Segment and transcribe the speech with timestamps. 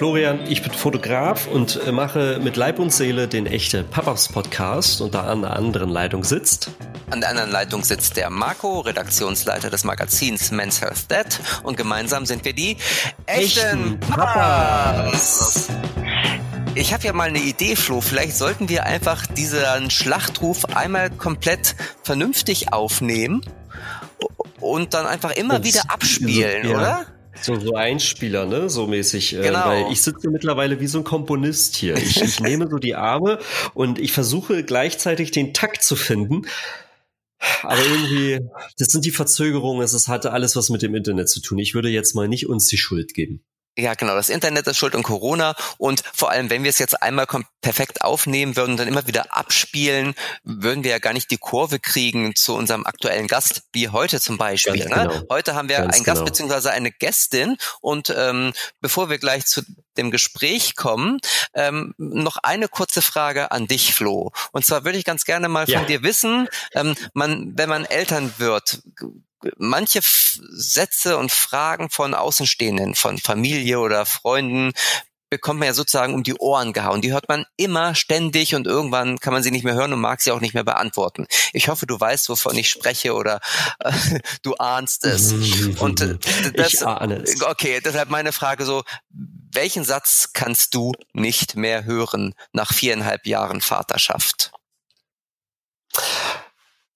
[0.00, 5.02] Florian, ich bin Fotograf und äh, mache mit Leib und Seele den echte Papas Podcast
[5.02, 6.70] und da an der anderen Leitung sitzt.
[7.10, 11.26] An der anderen Leitung sitzt der Marco, Redaktionsleiter des Magazins Men's Health Dead
[11.64, 12.78] und gemeinsam sind wir die
[13.26, 15.68] echten, echten Papas.
[16.74, 18.00] Ich habe ja mal eine Idee, Flo.
[18.00, 23.42] Vielleicht sollten wir einfach diesen Schlachtruf einmal komplett vernünftig aufnehmen
[24.60, 26.78] und dann einfach immer und wieder abspielen, so, ja.
[26.78, 27.06] oder?
[27.42, 29.34] So, so Einspieler, ne, so mäßig.
[29.36, 29.66] Äh, genau.
[29.66, 31.96] Weil ich sitze mittlerweile wie so ein Komponist hier.
[31.96, 33.38] Ich, ich nehme so die Arme
[33.74, 36.42] und ich versuche gleichzeitig den Takt zu finden.
[37.62, 38.40] Aber irgendwie,
[38.78, 41.58] das sind die Verzögerungen, es hatte alles was mit dem Internet zu tun.
[41.58, 43.42] Ich würde jetzt mal nicht uns die Schuld geben.
[43.78, 44.14] Ja, genau.
[44.14, 45.54] Das Internet ist schuld und Corona.
[45.78, 47.26] Und vor allem, wenn wir es jetzt einmal
[47.60, 51.78] perfekt aufnehmen würden und dann immer wieder abspielen, würden wir ja gar nicht die Kurve
[51.78, 54.88] kriegen zu unserem aktuellen Gast, wie heute zum Beispiel.
[54.88, 55.08] Ne?
[55.08, 55.22] Genau.
[55.30, 56.30] Heute haben wir Ganz einen Gast genau.
[56.30, 57.56] beziehungsweise eine Gästin.
[57.80, 59.62] Und ähm, bevor wir gleich zu
[59.96, 61.20] dem Gespräch kommen,
[61.54, 64.32] ähm, noch eine kurze Frage an dich, Flo.
[64.52, 65.78] Und zwar würde ich ganz gerne mal ja.
[65.78, 68.82] von dir wissen, ähm, man, wenn man Eltern wird,
[69.56, 74.72] manche Sätze und Fragen von Außenstehenden, von Familie oder Freunden
[75.30, 77.00] bekommt man ja sozusagen um die Ohren gehauen.
[77.00, 80.20] Die hört man immer ständig und irgendwann kann man sie nicht mehr hören und mag
[80.20, 81.26] sie auch nicht mehr beantworten.
[81.52, 83.40] Ich hoffe, du weißt, wovon ich spreche oder
[83.78, 83.92] äh,
[84.42, 85.32] du ahnst es.
[85.78, 86.18] und äh,
[86.54, 87.40] das, ich ahne es.
[87.40, 93.60] Okay, deshalb meine Frage so, welchen Satz kannst du nicht mehr hören nach viereinhalb Jahren
[93.60, 94.52] Vaterschaft?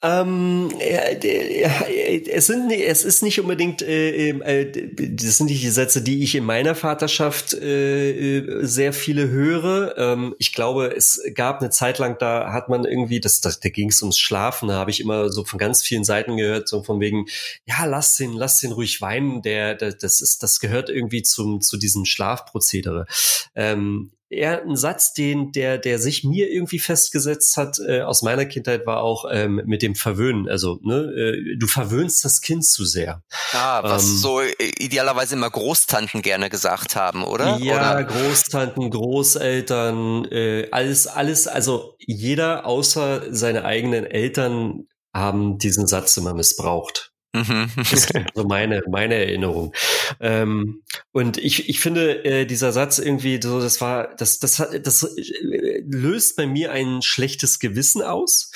[0.04, 6.22] Ähm, es sind, es ist nicht unbedingt, äh, äh, das sind nicht die Sätze, die
[6.22, 9.96] ich in meiner Vaterschaft äh, äh, sehr viele höre.
[9.96, 13.70] Ähm, ich glaube, es gab eine Zeit lang, da hat man irgendwie, das, das da
[13.70, 16.82] ging es ums Schlafen, da habe ich immer so von ganz vielen Seiten gehört, so
[16.82, 17.24] von wegen,
[17.64, 21.62] ja, lass den, lass den ruhig weinen, der, der das ist, das gehört irgendwie zum
[21.62, 23.06] zu diesem Schlafprozedere.
[23.54, 28.46] Ähm, eher ein Satz, den der der sich mir irgendwie festgesetzt hat äh, aus meiner
[28.46, 30.48] Kindheit war auch ähm, mit dem Verwöhnen.
[30.48, 33.22] Also ne, äh, du verwöhnst das Kind zu sehr.
[33.52, 34.40] Ah, was ähm, so
[34.78, 37.58] idealerweise immer Großtanten gerne gesagt haben, oder?
[37.58, 38.04] Ja, oder?
[38.04, 41.46] Großtanten, Großeltern, äh, alles, alles.
[41.46, 47.13] Also jeder außer seine eigenen Eltern haben diesen Satz immer missbraucht.
[47.34, 47.68] Mhm.
[47.76, 49.74] Das ist so meine, meine Erinnerung.
[50.20, 54.86] Ähm, und ich, ich finde, äh, dieser Satz irgendwie so, das war, das, das hat,
[54.86, 58.52] das äh, löst bei mir ein schlechtes Gewissen aus.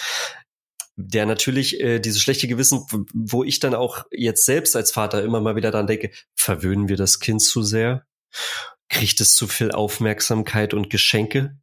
[1.00, 2.84] Der natürlich äh, dieses schlechte Gewissen,
[3.14, 6.96] wo ich dann auch jetzt selbst als Vater immer mal wieder dran denke, verwöhnen wir
[6.96, 8.04] das Kind zu sehr?
[8.88, 11.56] Kriegt es zu viel Aufmerksamkeit und Geschenke?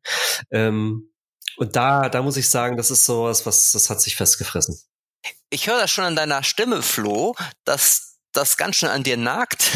[0.51, 1.09] Ähm,
[1.57, 4.77] und da, da muss ich sagen, das ist sowas, was, das hat sich festgefressen.
[5.49, 9.71] Ich höre das schon an deiner Stimme, Flo, dass das ganz schön an dir nagt,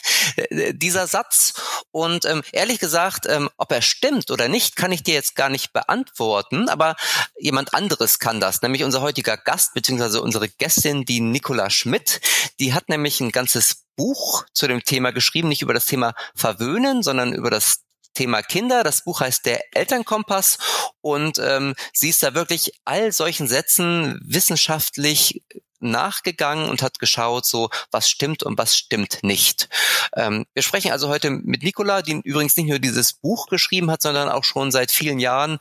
[0.72, 1.54] dieser Satz.
[1.90, 5.48] Und ähm, ehrlich gesagt, ähm, ob er stimmt oder nicht, kann ich dir jetzt gar
[5.48, 6.96] nicht beantworten, aber
[7.38, 12.20] jemand anderes kann das, nämlich unser heutiger Gast, beziehungsweise unsere Gästin, die Nicola Schmidt,
[12.58, 17.02] die hat nämlich ein ganzes Buch zu dem Thema geschrieben, nicht über das Thema Verwöhnen,
[17.02, 17.82] sondern über das
[18.18, 18.82] Thema Kinder.
[18.82, 20.58] Das Buch heißt Der Elternkompass
[21.00, 25.44] und ähm, sie ist da wirklich all solchen Sätzen wissenschaftlich
[25.78, 29.68] nachgegangen und hat geschaut, so was stimmt und was stimmt nicht.
[30.16, 34.02] Ähm, wir sprechen also heute mit Nicola, die übrigens nicht nur dieses Buch geschrieben hat,
[34.02, 35.58] sondern auch schon seit vielen Jahren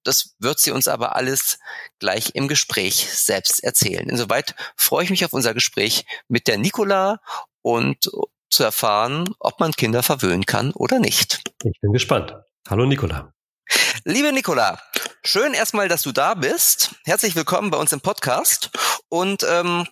[0.05, 1.59] Das wird sie uns aber alles
[1.99, 4.09] gleich im Gespräch selbst erzählen.
[4.09, 7.21] Insoweit freue ich mich auf unser Gespräch mit der Nicola
[7.63, 8.11] und
[8.51, 11.41] zu erfahren, ob man Kinder verwöhnen kann oder nicht.
[11.65, 12.35] Ich bin gespannt.
[12.69, 13.33] Hallo Nicola.
[14.05, 14.83] Liebe Nicola,
[15.25, 16.97] schön erstmal, dass du da bist.
[17.05, 18.71] Herzlich willkommen bei uns im Podcast.
[19.09, 19.87] Und ähm,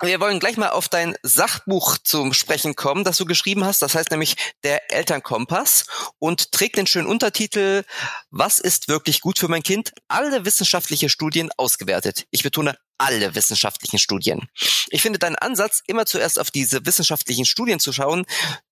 [0.00, 3.82] wir wollen gleich mal auf dein Sachbuch zum Sprechen kommen, das du geschrieben hast.
[3.82, 5.84] Das heißt nämlich der Elternkompass
[6.18, 7.84] und trägt den schönen Untertitel
[8.30, 9.92] Was ist wirklich gut für mein Kind?
[10.08, 12.24] Alle wissenschaftliche Studien ausgewertet.
[12.30, 14.48] Ich betone alle wissenschaftlichen Studien.
[14.88, 18.24] Ich finde deinen Ansatz, immer zuerst auf diese wissenschaftlichen Studien zu schauen,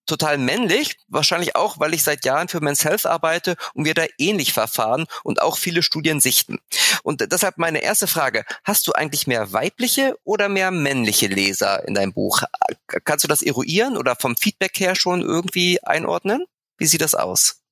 [0.07, 0.97] total männlich.
[1.09, 5.07] Wahrscheinlich auch, weil ich seit Jahren für Men's Health arbeite und wir da ähnlich verfahren
[5.23, 6.59] und auch viele Studien sichten.
[7.03, 8.45] Und deshalb meine erste Frage.
[8.65, 12.43] Hast du eigentlich mehr weibliche oder mehr männliche Leser in deinem Buch?
[13.05, 16.45] Kannst du das eruieren oder vom Feedback her schon irgendwie einordnen?
[16.79, 17.63] Wie sieht das aus?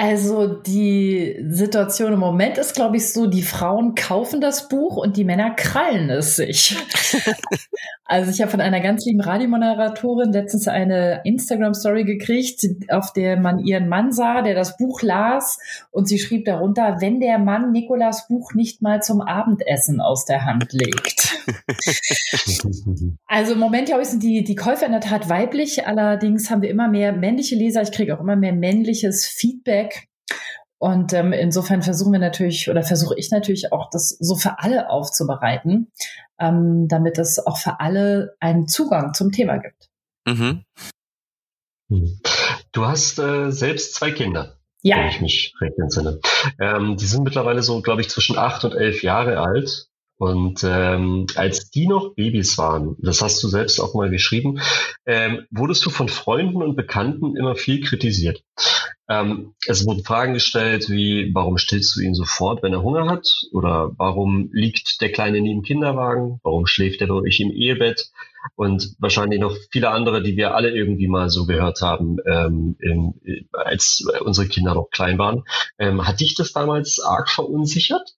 [0.00, 5.16] Also die Situation im Moment ist, glaube ich, so, die Frauen kaufen das Buch und
[5.16, 6.76] die Männer krallen es sich.
[8.04, 13.58] also ich habe von einer ganz lieben Radiomoderatorin letztens eine Instagram-Story gekriegt, auf der man
[13.58, 15.58] ihren Mann sah, der das Buch las
[15.90, 20.44] und sie schrieb darunter, wenn der Mann Nikolas Buch nicht mal zum Abendessen aus der
[20.44, 21.36] Hand legt.
[23.26, 25.88] also im Moment, glaube ich, sind die, die Käufer in der Tat weiblich.
[25.88, 27.82] Allerdings haben wir immer mehr männliche Leser.
[27.82, 29.87] Ich kriege auch immer mehr männliches Feedback
[30.78, 34.90] und ähm, insofern versuchen wir natürlich oder versuche ich natürlich auch, das so für alle
[34.90, 35.90] aufzubereiten,
[36.38, 39.88] ähm, damit es auch für alle einen Zugang zum Thema gibt.
[40.26, 40.64] Mhm.
[41.90, 42.20] Hm.
[42.72, 44.58] Du hast äh, selbst zwei Kinder.
[44.82, 44.98] Ja.
[44.98, 46.20] Wenn ich mich recht entsinne.
[46.60, 49.87] Ähm, die sind mittlerweile so, glaube ich, zwischen acht und elf Jahre alt.
[50.18, 54.60] Und ähm, als die noch Babys waren, das hast du selbst auch mal geschrieben,
[55.06, 58.42] ähm, wurdest du von Freunden und Bekannten immer viel kritisiert.
[59.08, 63.28] Ähm, es wurden Fragen gestellt wie, warum stillst du ihn sofort, wenn er Hunger hat?
[63.52, 66.40] Oder warum liegt der Kleine nie im Kinderwagen?
[66.42, 68.10] Warum schläft er bei euch im Ehebett?
[68.56, 73.48] Und wahrscheinlich noch viele andere, die wir alle irgendwie mal so gehört haben, ähm, in,
[73.52, 75.44] als unsere Kinder noch klein waren.
[75.78, 78.16] Ähm, hat dich das damals arg verunsichert?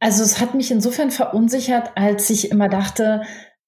[0.00, 3.22] Also es hat mich insofern verunsichert, als ich immer dachte,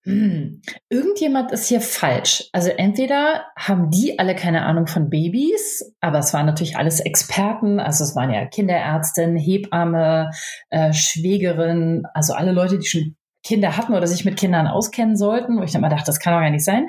[0.04, 2.48] hm, irgendjemand ist hier falsch.
[2.52, 7.80] Also entweder haben die alle keine Ahnung von Babys, aber es waren natürlich alles Experten,
[7.80, 10.30] also es waren ja Kinderärztin, Hebamme,
[10.70, 15.58] äh, Schwägerin, also alle Leute, die schon Kinder hatten oder sich mit Kindern auskennen sollten,
[15.58, 16.86] wo ich dann mal dachte, das kann doch gar nicht sein.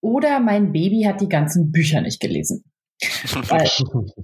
[0.00, 2.64] Oder mein Baby hat die ganzen Bücher nicht gelesen.
[3.48, 3.70] Weil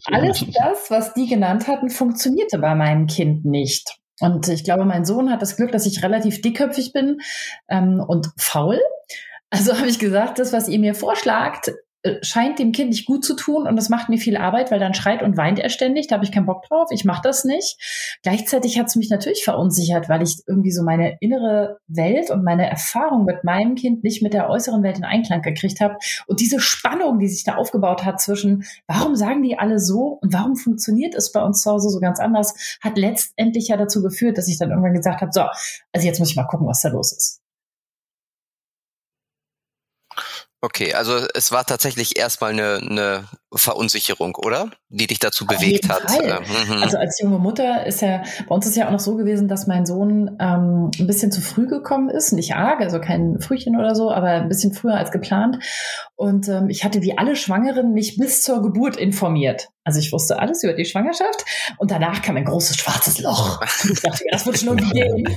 [0.05, 3.97] alles das, was die genannt hatten, funktionierte bei meinem Kind nicht.
[4.21, 7.21] Und ich glaube, mein Sohn hat das Glück, dass ich relativ dickköpfig bin
[7.69, 8.81] ähm, und faul.
[9.51, 11.73] Also habe ich gesagt, das, was ihr mir vorschlagt,
[12.23, 14.95] scheint dem Kind nicht gut zu tun und das macht mir viel Arbeit, weil dann
[14.95, 16.07] schreit und weint er ständig.
[16.07, 16.89] Da habe ich keinen Bock drauf.
[16.91, 18.19] Ich mache das nicht.
[18.23, 22.69] Gleichzeitig hat es mich natürlich verunsichert, weil ich irgendwie so meine innere Welt und meine
[22.69, 25.97] Erfahrung mit meinem Kind nicht mit der äußeren Welt in Einklang gekriegt habe.
[26.27, 30.33] Und diese Spannung, die sich da aufgebaut hat zwischen, warum sagen die alle so und
[30.33, 34.39] warum funktioniert es bei uns zu Hause so ganz anders, hat letztendlich ja dazu geführt,
[34.39, 35.43] dass ich dann irgendwann gesagt habe, so,
[35.93, 37.41] also jetzt muss ich mal gucken, was da los ist.
[40.67, 43.25] Okay, also es war tatsächlich erstmal eine, eine
[43.55, 44.69] Verunsicherung, oder?
[44.89, 46.03] Die dich dazu bewegt hat.
[46.11, 46.83] Mhm.
[46.83, 49.69] Also als junge Mutter ist ja, bei uns ist ja auch noch so gewesen, dass
[49.69, 53.95] mein Sohn ähm, ein bisschen zu früh gekommen ist, nicht arg, also kein Frühchen oder
[53.95, 55.61] so, aber ein bisschen früher als geplant.
[56.17, 59.69] Und ähm, ich hatte wie alle Schwangeren mich bis zur Geburt informiert.
[59.87, 61.45] Also ich wusste alles über die Schwangerschaft
[61.79, 63.63] und danach kam ein großes schwarzes Loch.
[63.89, 65.37] Ich dachte mir, das wird schon irgendwie gehen.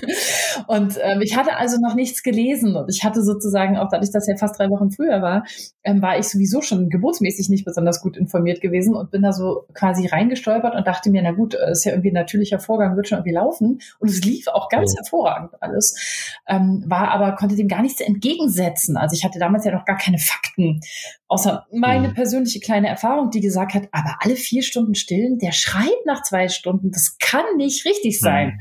[0.67, 4.27] Und ähm, ich hatte also noch nichts gelesen und ich hatte sozusagen, auch dadurch, dass
[4.27, 5.43] er fast drei Wochen früher war,
[5.83, 9.65] ähm, war ich sowieso schon geburtsmäßig nicht besonders gut informiert gewesen und bin da so
[9.75, 13.07] quasi reingestolpert und dachte mir, na gut, äh, ist ja irgendwie ein natürlicher Vorgang, wird
[13.07, 13.79] schon irgendwie laufen.
[13.99, 15.01] Und es lief auch ganz ja.
[15.01, 18.97] hervorragend alles, ähm, war aber, konnte dem gar nichts entgegensetzen.
[18.97, 20.81] Also ich hatte damals ja noch gar keine Fakten,
[21.29, 22.13] außer meine mhm.
[22.15, 26.49] persönliche kleine Erfahrung, die gesagt hat, aber alle vier Stunden stillen, der schreit nach zwei
[26.49, 28.47] Stunden, das kann nicht richtig sein.
[28.47, 28.59] Mhm.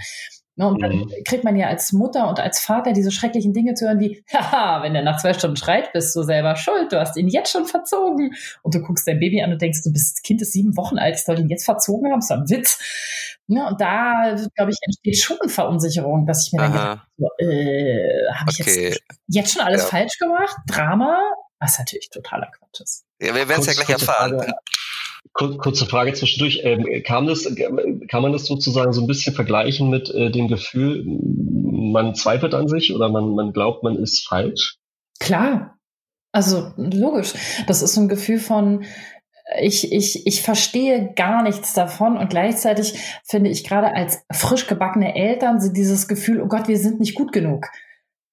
[0.59, 1.13] Ne, und dann mhm.
[1.25, 4.83] kriegt man ja als Mutter und als Vater diese schrecklichen Dinge zu hören wie, haha,
[4.83, 7.65] wenn der nach zwei Stunden schreit, bist du selber schuld, du hast ihn jetzt schon
[7.65, 8.35] verzogen.
[8.65, 11.15] Und du guckst dein Baby an und denkst, du bist, Kind ist sieben Wochen alt,
[11.15, 12.81] ich soll ihn jetzt verzogen haben, ist ein Witz.
[13.47, 16.69] Ne, und da, glaube ich, entsteht schon Verunsicherung, dass ich mir Aha.
[16.69, 18.85] denke, so, äh, habe ich okay.
[18.89, 19.89] jetzt, jetzt schon alles ja.
[19.89, 20.57] falsch gemacht?
[20.67, 21.21] Drama?
[21.61, 23.05] Was natürlich totaler Quatsch ist.
[23.21, 24.39] Ja, wir werden es ja gleich erfahren.
[24.39, 25.59] Frage.
[25.59, 26.61] Kurze Frage zwischendurch.
[26.65, 27.45] Ähm, kam das,
[28.09, 32.69] kann man das sozusagen so ein bisschen vergleichen mit äh, dem Gefühl, man zweifelt an
[32.69, 34.79] sich oder man, man glaubt, man ist falsch?
[35.21, 35.79] Klar.
[36.33, 37.35] Also logisch.
[37.67, 38.85] Das ist so ein Gefühl von,
[39.61, 45.15] ich, ich, ich verstehe gar nichts davon und gleichzeitig finde ich gerade als frisch gebackene
[45.15, 47.67] Eltern so dieses Gefühl, oh Gott, wir sind nicht gut genug.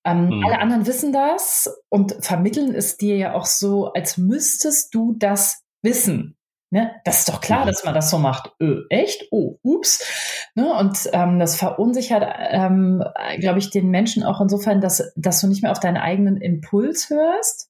[0.06, 0.46] Ähm, mhm.
[0.46, 5.64] Alle anderen wissen das und vermitteln es dir ja auch so, als müsstest du das
[5.82, 6.38] wissen.
[6.72, 6.92] Ne?
[7.06, 7.68] Das ist doch klar, mhm.
[7.68, 8.52] dass man das so macht.
[8.62, 9.28] Ö, echt?
[9.32, 10.52] Oh, ups.
[10.56, 10.74] Ne?
[10.78, 13.04] Und ähm, das verunsichert, ähm,
[13.40, 17.10] glaube ich, den Menschen auch insofern, dass, dass du nicht mehr auf deinen eigenen Impuls
[17.10, 17.70] hörst.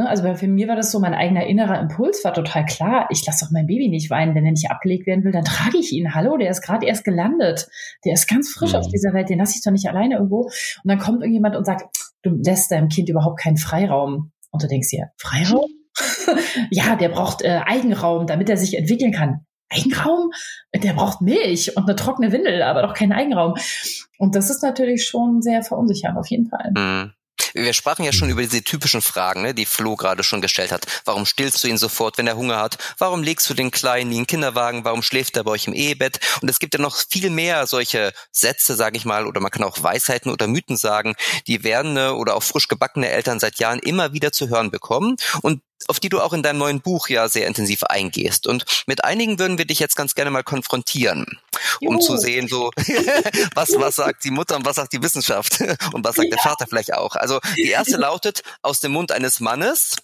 [0.00, 0.08] Ne?
[0.08, 3.06] Also für mir war das so, mein eigener innerer Impuls war total klar.
[3.10, 4.34] Ich lasse doch mein Baby nicht weinen.
[4.34, 6.14] Wenn er nicht abgelegt werden will, dann trage ich ihn.
[6.14, 7.68] Hallo, der ist gerade erst gelandet.
[8.06, 8.78] Der ist ganz frisch mhm.
[8.78, 9.28] auf dieser Welt.
[9.28, 10.44] Den lasse ich doch nicht alleine irgendwo.
[10.44, 10.52] Und
[10.84, 14.32] dann kommt irgendjemand und sagt, du lässt deinem Kind überhaupt keinen Freiraum.
[14.50, 15.68] Und du denkst dir, Freiraum?
[16.70, 19.44] ja, der braucht äh, Eigenraum, damit er sich entwickeln kann.
[19.68, 20.30] Eigenraum?
[20.74, 23.54] Der braucht Milch und eine trockene Windel, aber doch keinen Eigenraum.
[24.18, 26.70] Und das ist natürlich schon sehr verunsichernd, auf jeden Fall.
[26.74, 27.12] Mhm.
[27.54, 28.32] Wir sprachen ja schon mhm.
[28.32, 30.86] über diese typischen Fragen, ne, die Flo gerade schon gestellt hat.
[31.04, 32.78] Warum stillst du ihn sofort, wenn er Hunger hat?
[32.98, 34.84] Warum legst du den Kleinen in den Kinderwagen?
[34.84, 36.20] Warum schläft er bei euch im Ehebett?
[36.42, 39.64] Und es gibt ja noch viel mehr solche Sätze, sage ich mal, oder man kann
[39.64, 41.14] auch Weisheiten oder Mythen sagen,
[41.46, 45.16] die werdende oder auch frisch gebackene Eltern seit Jahren immer wieder zu hören bekommen.
[45.42, 48.46] Und auf die du auch in deinem neuen Buch ja sehr intensiv eingehst.
[48.46, 51.38] Und mit einigen würden wir dich jetzt ganz gerne mal konfrontieren,
[51.80, 52.00] um Juhu.
[52.00, 52.70] zu sehen, so
[53.54, 55.60] was, was sagt die Mutter und was sagt die Wissenschaft
[55.92, 56.36] und was sagt ja.
[56.36, 57.16] der Vater vielleicht auch.
[57.16, 59.96] Also die erste lautet aus dem Mund eines Mannes,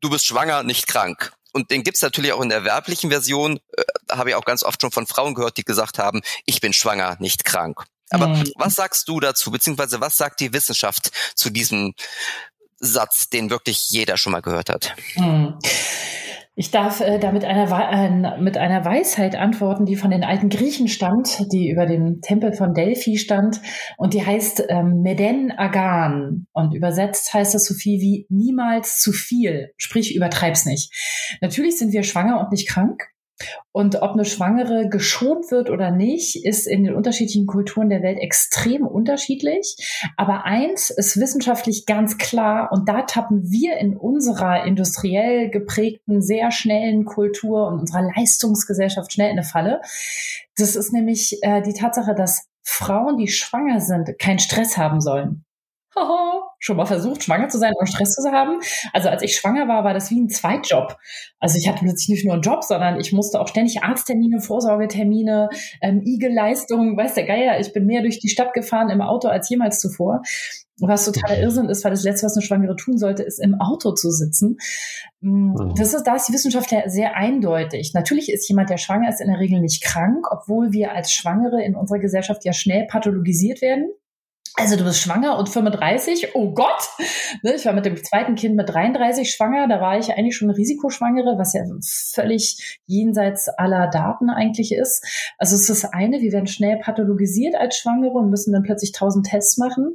[0.00, 1.32] du bist schwanger, nicht krank.
[1.52, 3.82] Und den gibt's natürlich auch in der werblichen Version, äh,
[4.12, 7.16] habe ich auch ganz oft schon von Frauen gehört, die gesagt haben, ich bin schwanger,
[7.18, 7.84] nicht krank.
[8.10, 8.52] Aber mhm.
[8.56, 11.94] was sagst du dazu, beziehungsweise was sagt die Wissenschaft zu diesem
[12.80, 14.96] Satz, den wirklich jeder schon mal gehört hat.
[15.14, 15.54] Hm.
[16.56, 20.50] Ich darf äh, da mit einer, äh, mit einer Weisheit antworten, die von den alten
[20.50, 23.62] Griechen stammt, die über dem Tempel von Delphi stand.
[23.96, 26.46] Und die heißt ähm, Meden Agan.
[26.52, 29.72] Und übersetzt heißt das so viel wie niemals zu viel.
[29.78, 30.92] Sprich, übertreib's nicht.
[31.40, 33.08] Natürlich sind wir schwanger und nicht krank.
[33.72, 38.18] Und ob eine Schwangere geschont wird oder nicht, ist in den unterschiedlichen Kulturen der Welt
[38.18, 39.76] extrem unterschiedlich.
[40.16, 46.50] Aber eins ist wissenschaftlich ganz klar, und da tappen wir in unserer industriell geprägten, sehr
[46.50, 49.80] schnellen Kultur und unserer Leistungsgesellschaft schnell in eine Falle.
[50.56, 55.44] Das ist nämlich äh, die Tatsache, dass Frauen, die schwanger sind, keinen Stress haben sollen.
[56.60, 58.60] Schon mal versucht, schwanger zu sein und Stress zu haben.
[58.92, 60.96] Also als ich schwanger war, war das wie ein Zweitjob.
[61.40, 65.48] Also ich hatte plötzlich nicht nur einen Job, sondern ich musste auch ständig Arzttermine, Vorsorgetermine,
[65.80, 69.48] ähm, IG-Leistungen, weiß der Geier, ich bin mehr durch die Stadt gefahren im Auto als
[69.48, 70.22] jemals zuvor.
[70.82, 73.92] Was totaler Irrsinn ist, weil das Letzte, was eine Schwangere tun sollte, ist im Auto
[73.92, 74.56] zu sitzen.
[75.20, 75.74] Mm, mhm.
[75.76, 77.92] Das ist, da ist die Wissenschaft ja sehr eindeutig.
[77.92, 81.62] Natürlich ist jemand, der schwanger ist, in der Regel nicht krank, obwohl wir als Schwangere
[81.62, 83.90] in unserer Gesellschaft ja schnell pathologisiert werden.
[84.56, 86.88] Also du bist schwanger und 35, oh Gott.
[87.42, 90.50] Ne, ich war mit dem zweiten Kind mit 33 schwanger, da war ich eigentlich schon
[90.50, 91.62] eine Risikoschwangere, was ja
[92.14, 95.04] völlig jenseits aller Daten eigentlich ist.
[95.38, 98.92] Also es ist das eine, wir werden schnell pathologisiert als Schwangere und müssen dann plötzlich
[98.92, 99.94] tausend Tests machen,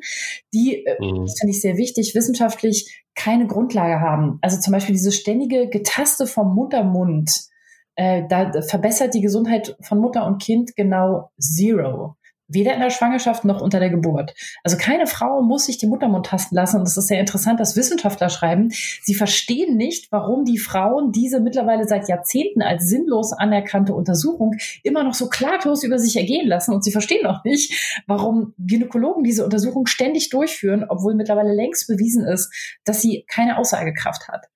[0.54, 1.26] die, äh, mhm.
[1.26, 4.40] das finde ich sehr wichtig, wissenschaftlich keine Grundlage haben.
[4.42, 7.48] Also zum Beispiel diese ständige Getaste vom Muttermund,
[7.96, 12.18] äh, da verbessert die Gesundheit von Mutter und Kind genau zero.
[12.48, 14.34] Weder in der Schwangerschaft noch unter der Geburt.
[14.64, 16.78] Also keine Frau muss sich die Muttermund tasten lassen.
[16.78, 18.70] Und das ist sehr interessant, dass Wissenschaftler schreiben,
[19.02, 25.04] sie verstehen nicht, warum die Frauen diese mittlerweile seit Jahrzehnten als sinnlos anerkannte Untersuchung immer
[25.04, 26.74] noch so klaglos über sich ergehen lassen.
[26.74, 32.26] Und sie verstehen auch nicht, warum Gynäkologen diese Untersuchung ständig durchführen, obwohl mittlerweile längst bewiesen
[32.26, 32.52] ist,
[32.84, 34.48] dass sie keine Aussagekraft hat.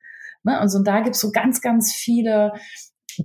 [0.43, 0.60] Ne?
[0.60, 2.53] Also da gibt es so ganz, ganz viele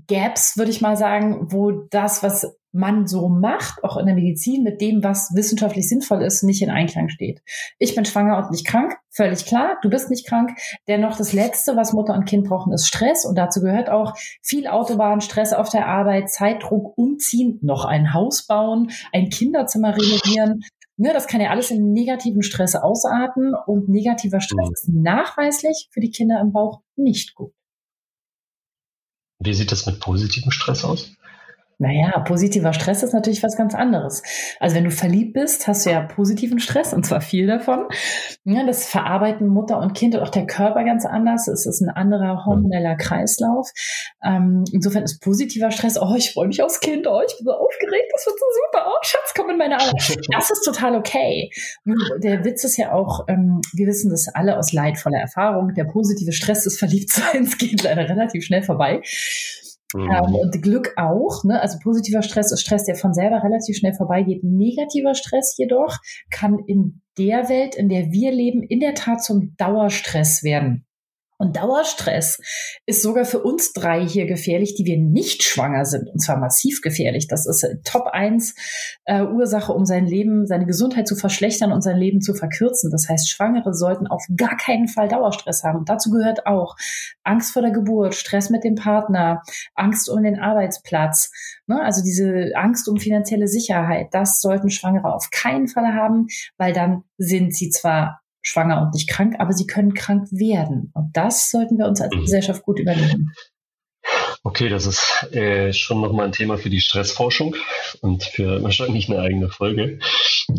[0.08, 4.64] Gaps, würde ich mal sagen, wo das, was man so macht, auch in der Medizin,
[4.64, 7.40] mit dem, was wissenschaftlich sinnvoll ist, nicht in Einklang steht.
[7.78, 10.50] Ich bin schwanger und nicht krank, völlig klar, du bist nicht krank.
[10.88, 14.66] Dennoch das Letzte, was Mutter und Kind brauchen, ist Stress und dazu gehört auch viel
[14.66, 20.60] Autobahn, Stress auf der Arbeit, Zeitdruck, umziehen, noch ein Haus bauen, ein Kinderzimmer renovieren.
[20.96, 26.00] Ne, das kann ja alles in negativen Stress ausarten und negativer Stress ist nachweislich für
[26.00, 27.52] die Kinder im Bauch nicht gut.
[29.40, 31.12] Wie sieht das mit positivem Stress aus?
[31.78, 34.22] Naja, positiver Stress ist natürlich was ganz anderes.
[34.60, 37.86] Also wenn du verliebt bist, hast du ja positiven Stress und zwar viel davon.
[38.44, 41.48] Ja, das verarbeiten Mutter und Kind und auch der Körper ganz anders.
[41.48, 43.70] Es ist ein anderer hormoneller Kreislauf.
[44.24, 47.52] Ähm, insofern ist positiver Stress, oh, ich freue mich aufs Kind, oh, ich bin so
[47.52, 49.92] aufgeregt, das wird so super, oh, Schatz, komm in meine Arme.
[50.32, 51.50] Das ist total okay.
[52.18, 56.32] Der Witz ist ja auch, ähm, wir wissen das alle aus leidvoller Erfahrung, der positive
[56.32, 59.00] Stress des Verliebtseins geht leider relativ schnell vorbei.
[59.94, 60.10] Mhm.
[60.10, 61.60] Ähm, und Glück auch, ne?
[61.60, 64.42] also positiver Stress ist Stress, der von selber relativ schnell vorbeigeht.
[64.42, 65.98] Negativer Stress jedoch
[66.30, 70.84] kann in der Welt, in der wir leben, in der Tat zum Dauerstress werden.
[71.44, 72.40] Und Dauerstress
[72.86, 76.08] ist sogar für uns drei hier gefährlich, die wir nicht schwanger sind.
[76.08, 77.28] Und zwar massiv gefährlich.
[77.28, 78.54] Das ist Top 1
[79.04, 82.90] äh, Ursache, um sein Leben, seine Gesundheit zu verschlechtern und sein Leben zu verkürzen.
[82.90, 85.80] Das heißt, Schwangere sollten auf gar keinen Fall Dauerstress haben.
[85.80, 86.76] Und dazu gehört auch
[87.24, 89.42] Angst vor der Geburt, Stress mit dem Partner,
[89.74, 91.30] Angst um den Arbeitsplatz.
[91.66, 91.78] Ne?
[91.82, 94.08] Also diese Angst um finanzielle Sicherheit.
[94.12, 99.08] Das sollten Schwangere auf keinen Fall haben, weil dann sind sie zwar schwanger und nicht
[99.08, 100.92] krank, aber sie können krank werden.
[100.94, 102.20] Und das sollten wir uns als mhm.
[102.20, 103.32] Gesellschaft gut überlegen.
[104.46, 107.56] Okay, das ist äh, schon nochmal ein Thema für die Stressforschung
[108.02, 109.98] und für wahrscheinlich eine eigene Folge.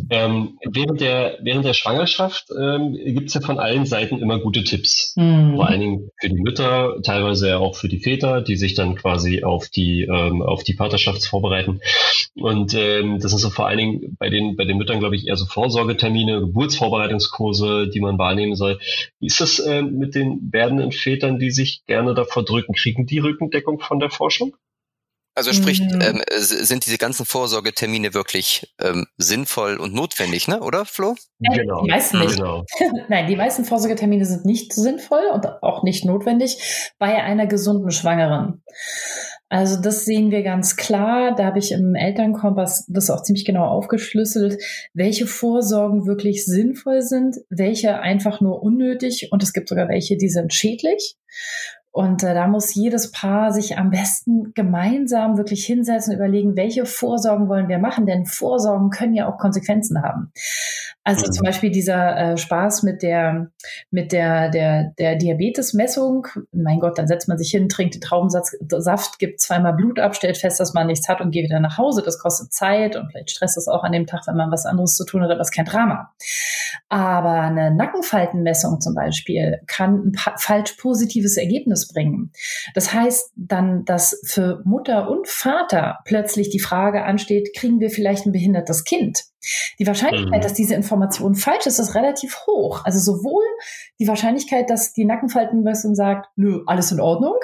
[0.09, 4.63] Ähm, während, der, während der Schwangerschaft ähm, gibt es ja von allen Seiten immer gute
[4.63, 5.13] Tipps.
[5.15, 5.55] Mhm.
[5.55, 9.43] Vor allen Dingen für die Mütter, teilweise auch für die Väter, die sich dann quasi
[9.43, 11.79] auf die, ähm, auf die Partnerschaft vorbereiten.
[12.33, 15.27] Und ähm, das sind so vor allen Dingen bei den, bei den Müttern, glaube ich,
[15.27, 18.79] eher so Vorsorgetermine, Geburtsvorbereitungskurse, die man wahrnehmen soll.
[19.19, 22.73] Wie ist das äh, mit den werdenden Vätern, die sich gerne davor drücken?
[22.73, 24.55] Kriegen die Rückendeckung von der Forschung?
[25.37, 25.99] Also sprich, mhm.
[26.01, 30.61] ähm, sind diese ganzen Vorsorgetermine wirklich ähm, sinnvoll und notwendig, ne?
[30.61, 31.15] oder Flo?
[31.39, 31.83] Genau.
[31.83, 32.37] Die meisten nicht.
[32.37, 32.63] Genau.
[33.09, 38.63] Nein, die meisten Vorsorgetermine sind nicht sinnvoll und auch nicht notwendig bei einer gesunden Schwangeren.
[39.49, 41.35] Also das sehen wir ganz klar.
[41.35, 44.63] Da habe ich im Elternkompass das auch ziemlich genau aufgeschlüsselt,
[44.93, 50.29] welche Vorsorgen wirklich sinnvoll sind, welche einfach nur unnötig und es gibt sogar welche, die
[50.29, 51.17] sind schädlich.
[51.95, 56.85] Und äh, da muss jedes Paar sich am besten gemeinsam wirklich hinsetzen und überlegen, welche
[56.85, 60.29] Vorsorgen wollen wir machen, denn Vorsorgen können ja auch Konsequenzen haben.
[61.05, 61.31] Also mhm.
[61.31, 63.47] zum Beispiel dieser äh, Spaß mit der
[63.91, 66.27] mit der der der Diabetesmessung.
[66.51, 70.35] Mein Gott, dann setzt man sich hin, trinkt den Traubensaft, gibt zweimal Blut ab, stellt
[70.35, 72.01] fest, dass man nichts hat und geht wieder nach Hause.
[72.03, 74.97] Das kostet Zeit und vielleicht stresst es auch an dem Tag, wenn man was anderes
[74.97, 76.11] zu tun hat, aber es ist kein Drama.
[76.89, 82.31] Aber eine Nackenfaltenmessung zum Beispiel kann ein falsch positives Ergebnis bringen.
[82.73, 88.25] Das heißt dann, dass für Mutter und Vater plötzlich die Frage ansteht, kriegen wir vielleicht
[88.25, 89.23] ein behindertes Kind?
[89.79, 90.43] Die Wahrscheinlichkeit, mhm.
[90.43, 92.81] dass diese Information falsch ist, ist relativ hoch.
[92.83, 93.43] Also sowohl
[93.99, 97.35] die Wahrscheinlichkeit, dass die Nackenfaltenmessung sagt, nö, alles in Ordnung,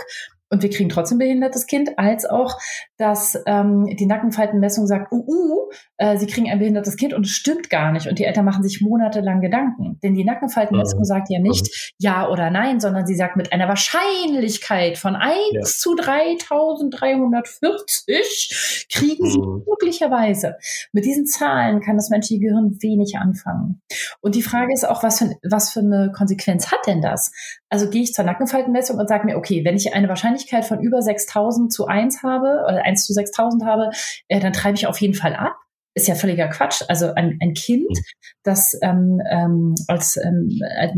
[0.52, 2.60] und wir kriegen trotzdem behindertes Kind, als auch,
[2.98, 7.32] dass ähm, die Nackenfaltenmessung sagt, uh, uh äh, sie kriegen ein behindertes Kind und es
[7.32, 8.08] stimmt gar nicht.
[8.08, 9.98] Und die Eltern machen sich monatelang Gedanken.
[10.04, 11.06] Denn die Nackenfaltenmessung mhm.
[11.06, 11.70] sagt ja nicht mhm.
[12.00, 15.62] ja oder nein, sondern sie sagt mit einer Wahrscheinlichkeit von 1 ja.
[15.62, 19.64] zu 3340 kriegen sie mhm.
[19.68, 20.56] möglicherweise.
[20.92, 23.82] Mit diesen Zahlen kann das menschliche Gehirn wenig anfangen.
[24.20, 27.32] Und die Frage ist auch, was für, was für eine Konsequenz hat denn das?
[27.70, 31.02] Also gehe ich zur Nackenfaltenmessung und sage mir, okay, wenn ich eine Wahrscheinlichkeit von über
[31.02, 33.92] 6000 zu 1 habe, oder 1 zu 6000 habe,
[34.28, 35.56] äh, dann treibe ich auf jeden Fall ab.
[35.94, 36.84] Ist ja völliger Quatsch.
[36.88, 38.04] Also ein, ein Kind, mhm.
[38.44, 40.50] das ähm, ähm, als ähm,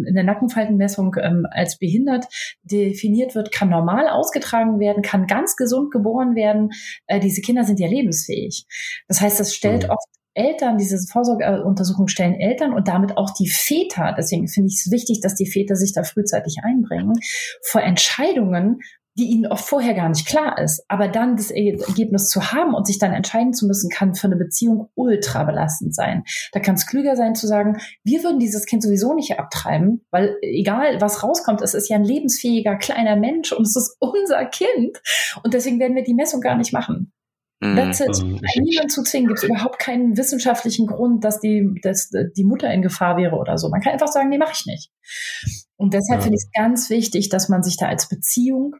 [0.05, 2.25] in der Nackenfaltenmessung ähm, als behindert
[2.61, 6.69] definiert wird, kann normal ausgetragen werden, kann ganz gesund geboren werden.
[7.07, 8.67] Äh, diese Kinder sind ja lebensfähig.
[9.07, 9.89] Das heißt, das stellt mhm.
[9.89, 14.91] oft Eltern, diese Vorsorgeuntersuchung stellen Eltern und damit auch die Väter, deswegen finde ich es
[14.91, 17.13] wichtig, dass die Väter sich da frühzeitig einbringen,
[17.63, 18.79] vor Entscheidungen,
[19.15, 20.83] die ihnen oft vorher gar nicht klar ist.
[20.87, 24.35] Aber dann das Ergebnis zu haben und sich dann entscheiden zu müssen, kann für eine
[24.35, 26.23] Beziehung ultra belastend sein.
[26.51, 30.35] Da kann es klüger sein zu sagen, wir würden dieses Kind sowieso nicht abtreiben, weil
[30.41, 35.01] egal was rauskommt, es ist ja ein lebensfähiger kleiner Mensch und es ist unser Kind.
[35.43, 37.11] Und deswegen werden wir die Messung gar nicht machen.
[37.63, 38.21] That's it.
[38.21, 38.41] Mhm.
[38.61, 39.27] Niemand zu zwingen.
[39.27, 43.57] Gibt es überhaupt keinen wissenschaftlichen Grund, dass die, dass die Mutter in Gefahr wäre oder
[43.57, 43.69] so.
[43.69, 44.91] Man kann einfach sagen, nee, mache ich nicht.
[45.77, 46.23] Und deshalb ja.
[46.23, 48.75] finde ich es ganz wichtig, dass man sich da als Beziehung,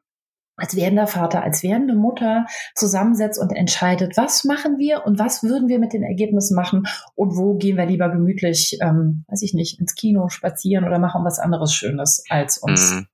[0.56, 5.68] als werdender Vater, als werdende Mutter zusammensetzt und entscheidet, was machen wir und was würden
[5.68, 6.84] wir mit den Ergebnissen machen
[7.16, 11.26] und wo gehen wir lieber gemütlich, ähm, weiß ich nicht, ins Kino spazieren oder machen
[11.26, 12.92] was anderes Schönes, als uns.
[12.92, 13.08] Mhm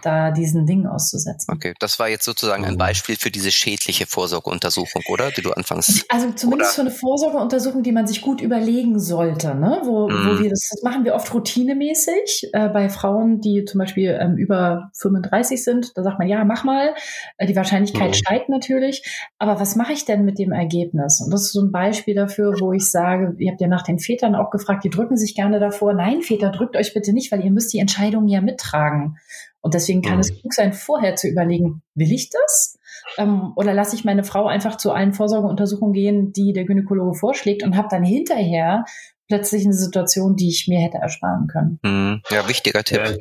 [0.00, 1.52] da diesen Dingen auszusetzen.
[1.52, 2.78] Okay, das war jetzt sozusagen ein mhm.
[2.78, 5.30] Beispiel für diese schädliche Vorsorgeuntersuchung, oder?
[5.30, 6.04] Die du anfangs.
[6.08, 6.90] Also zumindest oder?
[6.90, 9.80] für eine Vorsorgeuntersuchung, die man sich gut überlegen sollte, ne?
[9.84, 10.26] Wo, mhm.
[10.26, 14.36] wo wir das, das machen wir oft routinemäßig äh, bei Frauen, die zum Beispiel ähm,
[14.36, 15.92] über 35 sind.
[15.96, 16.94] Da sagt man, ja, mach mal.
[17.36, 18.14] Äh, die Wahrscheinlichkeit mhm.
[18.14, 19.02] steigt natürlich.
[19.38, 21.20] Aber was mache ich denn mit dem Ergebnis?
[21.24, 23.98] Und das ist so ein Beispiel dafür, wo ich sage, ihr habt ja nach den
[23.98, 25.94] Vätern auch gefragt, die drücken sich gerne davor.
[25.94, 29.16] Nein, Väter, drückt euch bitte nicht, weil ihr müsst die Entscheidungen ja mittragen.
[29.62, 30.20] Und deswegen kann mhm.
[30.20, 32.78] es klug sein, vorher zu überlegen, will ich das?
[33.16, 37.62] Ähm, oder lasse ich meine Frau einfach zu allen Vorsorgeuntersuchungen gehen, die der Gynäkologe vorschlägt
[37.62, 38.84] und habe dann hinterher
[39.28, 41.78] plötzlich eine Situation, die ich mir hätte ersparen können.
[41.82, 42.22] Mhm.
[42.30, 43.00] Ja, wichtiger Tipp.
[43.04, 43.16] Ja,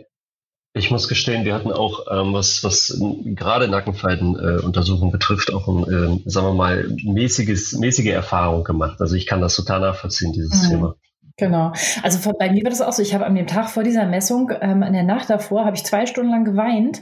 [0.74, 5.84] ich muss gestehen, wir hatten auch, ähm, was, was gerade Nackenfaltenuntersuchungen äh, betrifft, auch ein,
[5.84, 9.02] äh, sagen wir mal, mäßiges, mäßige Erfahrung gemacht.
[9.02, 10.70] Also ich kann das total nachvollziehen, dieses mhm.
[10.70, 10.96] Thema.
[11.38, 11.72] Genau.
[12.04, 13.02] Also von, bei mir war das auch so.
[13.02, 15.84] Ich habe an dem Tag vor dieser Messung, ähm, in der Nacht davor, habe ich
[15.84, 17.02] zwei Stunden lang geweint,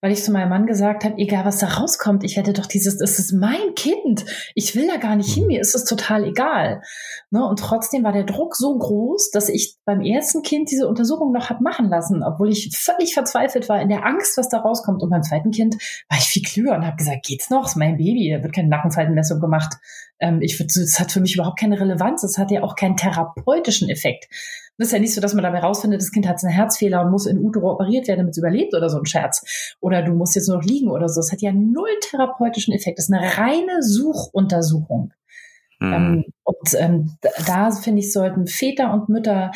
[0.00, 2.98] weil ich zu meinem Mann gesagt habe, egal was da rauskommt, ich werde doch dieses,
[2.98, 4.24] das ist mein Kind.
[4.54, 6.82] Ich will da gar nicht hin, mir ist es total egal.
[7.30, 7.44] Ne?
[7.44, 11.50] Und trotzdem war der Druck so groß, dass ich beim ersten Kind diese Untersuchung noch
[11.50, 15.02] habe machen lassen, obwohl ich völlig verzweifelt war in der Angst, was da rauskommt.
[15.02, 15.76] Und beim zweiten Kind
[16.08, 17.66] war ich viel klüger und habe gesagt, geht's noch?
[17.66, 19.76] Ist mein Baby, da wird keine Nackenfaltenmessung gemacht
[20.20, 22.22] ähm, ich würde, das hat für mich überhaupt keine Relevanz.
[22.22, 24.28] Das hat ja auch keinen therapeutischen Effekt.
[24.76, 27.10] Das ist ja nicht so, dass man dabei rausfindet, das Kind hat einen Herzfehler und
[27.10, 29.76] muss in Utero operiert werden, damit es überlebt oder so ein Scherz.
[29.80, 31.20] Oder du musst jetzt nur noch liegen oder so.
[31.20, 32.98] Es hat ja null therapeutischen Effekt.
[32.98, 35.12] Das ist eine reine Suchuntersuchung.
[35.80, 35.92] Mhm.
[35.92, 39.50] Ähm, und ähm, da finde ich, sollten Väter und Mütter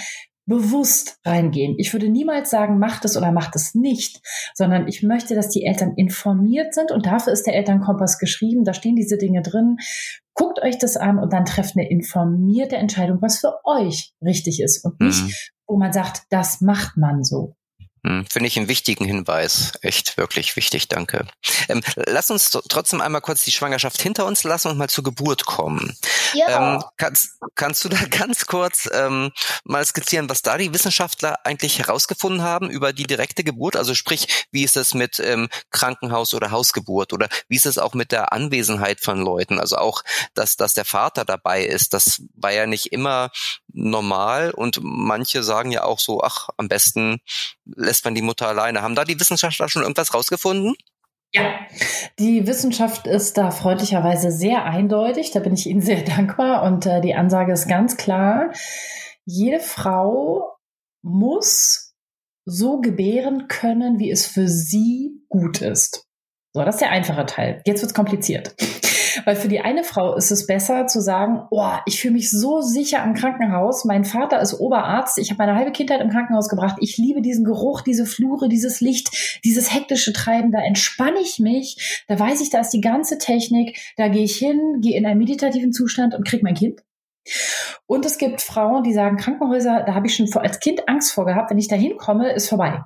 [0.46, 1.74] bewusst reingehen.
[1.78, 4.20] Ich würde niemals sagen, macht es oder macht es nicht,
[4.54, 8.64] sondern ich möchte, dass die Eltern informiert sind und dafür ist der Elternkompass geschrieben.
[8.64, 9.78] Da stehen diese Dinge drin.
[10.34, 14.84] Guckt euch das an und dann trefft eine informierte Entscheidung, was für euch richtig ist
[14.84, 15.32] und nicht, mhm.
[15.66, 17.54] wo man sagt, das macht man so.
[18.06, 19.72] Hm, finde ich einen wichtigen Hinweis.
[19.80, 21.26] Echt wirklich wichtig, danke.
[21.68, 25.46] Ähm, lass uns trotzdem einmal kurz die Schwangerschaft hinter uns lassen und mal zur Geburt
[25.46, 25.96] kommen.
[26.34, 26.74] Ja.
[26.74, 29.32] Ähm, kannst, kannst du da ganz kurz ähm,
[29.64, 33.74] mal skizzieren, was da die Wissenschaftler eigentlich herausgefunden haben über die direkte Geburt?
[33.74, 37.94] Also sprich, wie ist es mit ähm, Krankenhaus- oder Hausgeburt oder wie ist es auch
[37.94, 39.58] mit der Anwesenheit von Leuten?
[39.58, 40.02] Also auch,
[40.34, 43.30] dass, dass der Vater dabei ist, das war ja nicht immer
[43.72, 47.20] normal und manche sagen ja auch so, ach, am besten
[47.66, 48.82] lässt man die Mutter alleine.
[48.82, 50.74] Haben da die Wissenschaftler schon irgendwas rausgefunden?
[51.32, 51.58] Ja,
[52.18, 55.32] die Wissenschaft ist da freundlicherweise sehr eindeutig.
[55.32, 56.62] Da bin ich Ihnen sehr dankbar.
[56.62, 58.52] Und äh, die Ansage ist ganz klar.
[59.24, 60.56] Jede Frau
[61.02, 61.94] muss
[62.46, 66.06] so gebären können, wie es für sie gut ist.
[66.52, 67.62] So, das ist der einfache Teil.
[67.66, 68.54] Jetzt wird's kompliziert.
[69.24, 72.60] Weil für die eine Frau ist es besser zu sagen, oh, ich fühle mich so
[72.60, 73.84] sicher im Krankenhaus.
[73.84, 75.18] Mein Vater ist Oberarzt.
[75.18, 76.76] Ich habe meine halbe Kindheit im Krankenhaus gebracht.
[76.80, 80.52] Ich liebe diesen Geruch, diese Flure, dieses Licht, dieses hektische Treiben.
[80.52, 82.04] Da entspanne ich mich.
[82.08, 83.78] Da weiß ich, da ist die ganze Technik.
[83.96, 86.82] Da gehe ich hin, gehe in einen meditativen Zustand und kriege mein Kind.
[87.86, 91.24] Und es gibt Frauen, die sagen, Krankenhäuser, da habe ich schon als Kind Angst vor
[91.24, 91.50] gehabt.
[91.50, 92.84] Wenn ich da hinkomme, ist vorbei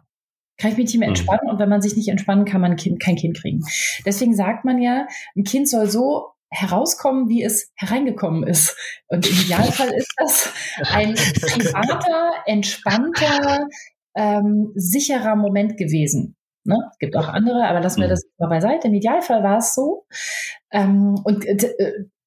[0.58, 1.14] kann ich mich nicht mehr mhm.
[1.14, 1.50] entspannen mhm.
[1.50, 3.62] und wenn man sich nicht entspannen kann, man kind, kein Kind kriegen.
[4.04, 8.76] Deswegen sagt man ja, ein Kind soll so herauskommen, wie es hereingekommen ist.
[9.08, 10.52] Und im Idealfall ist das
[10.92, 13.66] ein privater, entspannter,
[14.16, 16.36] ähm, sicherer Moment gewesen.
[16.64, 16.76] Ne?
[16.90, 18.12] Es gibt auch andere, aber lassen wir mhm.
[18.12, 18.88] das mal beiseite.
[18.88, 20.06] Im Idealfall war es so.
[20.72, 21.56] Ähm, und äh,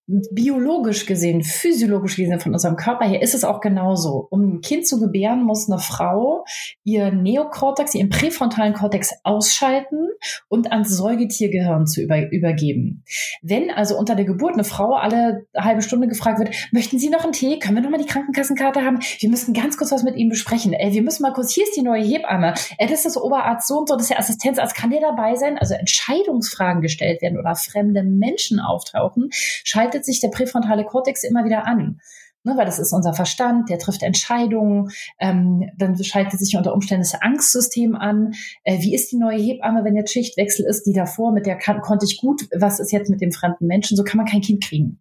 [0.08, 4.28] biologisch gesehen, physiologisch gesehen von unserem Körper her ist es auch genauso.
[4.30, 6.44] Um ein Kind zu gebären, muss eine Frau
[6.84, 10.10] ihr Neokortex, ihren präfrontalen Kortex ausschalten
[10.50, 13.04] und ans Säugetiergehirn zu über, übergeben.
[13.42, 17.24] Wenn also unter der Geburt eine Frau alle halbe Stunde gefragt wird, möchten Sie noch
[17.24, 17.60] einen Tee?
[17.60, 19.00] Können wir noch mal die Krankenkassenkarte haben?
[19.20, 20.74] Wir müssen ganz kurz was mit Ihnen besprechen.
[20.74, 22.54] Ey, wir müssen mal kurz, hier ist die neue Hebamme.
[22.78, 24.76] Ey, das ist das Oberarzt so und so, das ist der Assistenzarzt.
[24.76, 25.58] Kann der dabei sein?
[25.58, 31.44] Also Entscheidungsfragen gestellt werden oder fremde Menschen auftauchen, schaltet schaltet sich der präfrontale Kortex immer
[31.46, 32.00] wieder an.
[32.44, 37.04] Ne, weil das ist unser Verstand, der trifft Entscheidungen, ähm, dann schaltet sich unter Umständen
[37.04, 38.32] das Angstsystem an.
[38.64, 41.82] Äh, wie ist die neue Hebamme, wenn jetzt Schichtwechsel ist, die davor, mit der kann,
[41.82, 43.96] konnte ich gut, was ist jetzt mit dem fremden Menschen?
[43.96, 45.00] So kann man kein Kind kriegen.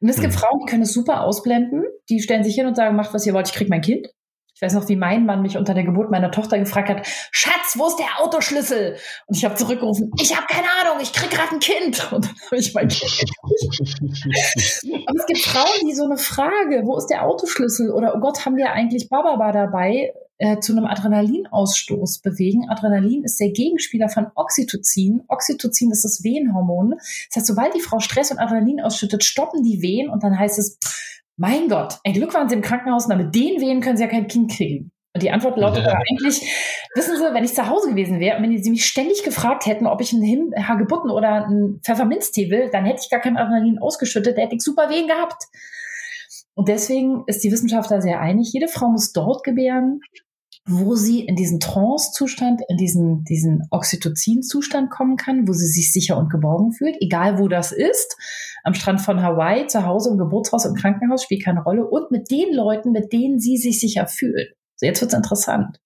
[0.00, 0.38] Und es gibt mhm.
[0.38, 3.34] Frauen, die können es super ausblenden, die stellen sich hin und sagen, macht was ihr
[3.34, 4.08] wollt, ich krieg mein Kind.
[4.58, 7.74] Ich weiß noch, wie mein Mann mich unter der Geburt meiner Tochter gefragt hat, Schatz,
[7.76, 8.96] wo ist der Autoschlüssel?
[9.28, 12.12] Und ich habe zurückgerufen, ich habe keine Ahnung, ich krieg gerade ein Kind.
[12.12, 13.24] Und dann habe ich mein Kind.
[15.06, 17.92] Aber es gibt Frauen, die so eine Frage, wo ist der Autoschlüssel?
[17.92, 20.12] Oder, oh Gott, haben wir eigentlich Bababa dabei?
[20.40, 22.68] Äh, zu einem Adrenalinausstoß bewegen.
[22.68, 25.22] Adrenalin ist der Gegenspieler von Oxytocin.
[25.28, 26.94] Oxytocin ist das Wehenhormon.
[26.96, 30.58] Das heißt, sobald die Frau Stress und Adrenalin ausschüttet, stoppen die Wehen und dann heißt
[30.58, 30.78] es,
[31.38, 34.10] mein Gott, ein Glück waren sie im Krankenhaus und mit den Wehen können sie ja
[34.10, 34.90] kein Kind kriegen.
[35.14, 35.94] Und die Antwort lautet ja.
[35.94, 36.42] eigentlich,
[36.94, 39.86] wissen Sie, wenn ich zu Hause gewesen wäre und wenn sie mich ständig gefragt hätten,
[39.86, 44.36] ob ich einen Hagebutten oder einen Pfefferminztee will, dann hätte ich gar kein Adrenalin ausgeschüttet,
[44.36, 45.44] da hätte ich super Wehen gehabt.
[46.54, 48.52] Und deswegen ist die Wissenschaft da sehr einig.
[48.52, 50.00] Jede Frau muss dort gebären,
[50.66, 56.18] wo sie in diesen Trance-Zustand, in diesen, diesen Oxytocin-Zustand kommen kann, wo sie sich sicher
[56.18, 58.16] und geborgen fühlt, egal wo das ist.
[58.68, 61.86] Am Strand von Hawaii, zu Hause, im Geburtshaus, im Krankenhaus, spielt keine Rolle.
[61.86, 64.57] Und mit den Leuten, mit denen sie sich sicher fühlt.
[64.78, 65.80] So, jetzt wird's interessant.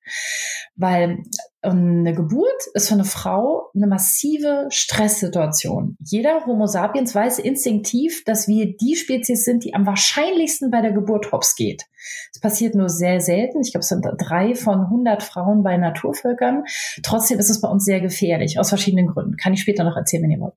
[0.76, 1.22] Weil
[1.62, 5.96] ähm, eine Geburt ist für eine Frau eine massive Stresssituation.
[5.98, 10.92] Jeder Homo sapiens weiß instinktiv, dass wir die Spezies sind, die am wahrscheinlichsten bei der
[10.92, 11.87] Geburt hops geht.
[12.35, 13.62] Es passiert nur sehr selten.
[13.62, 16.64] Ich glaube, es sind drei von 100 Frauen bei Naturvölkern.
[17.02, 19.37] Trotzdem ist es bei uns sehr gefährlich, aus verschiedenen Gründen.
[19.38, 20.55] Kann ich später noch erzählen, wenn ihr wollt.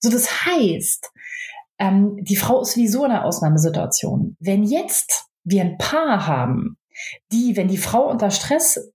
[0.00, 1.10] So, das heißt,
[1.78, 4.36] ähm, die Frau ist wie so eine Ausnahmesituation.
[4.40, 6.75] Wenn jetzt wir ein Paar haben,
[7.32, 8.92] die, wenn die Frau unter Stress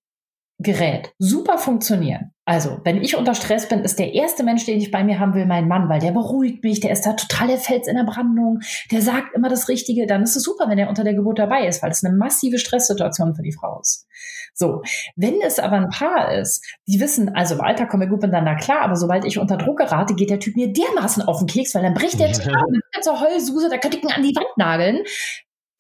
[0.62, 2.32] gerät, super funktionieren.
[2.46, 5.34] Also, wenn ich unter Stress bin, ist der erste Mensch, den ich bei mir haben
[5.34, 8.04] will, mein Mann, weil der beruhigt mich, der ist da total der Fels in der
[8.04, 8.60] Brandung,
[8.92, 11.68] der sagt immer das Richtige, dann ist es super, wenn er unter der Geburt dabei
[11.68, 14.08] ist, weil es eine massive Stresssituation für die Frau ist.
[14.54, 14.82] So,
[15.16, 18.56] wenn es aber ein Paar ist, die wissen, also im Alter kommen wir gut miteinander
[18.56, 21.74] klar, aber sobald ich unter Druck gerate, geht der Typ mir dermaßen auf den Keks,
[21.74, 25.04] weil dann bricht der zusammen, zur Heulsuse, da könnte ich ihn an die Wand nageln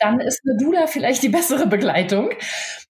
[0.02, 2.32] dann ist eine Dula vielleicht die bessere Begleitung.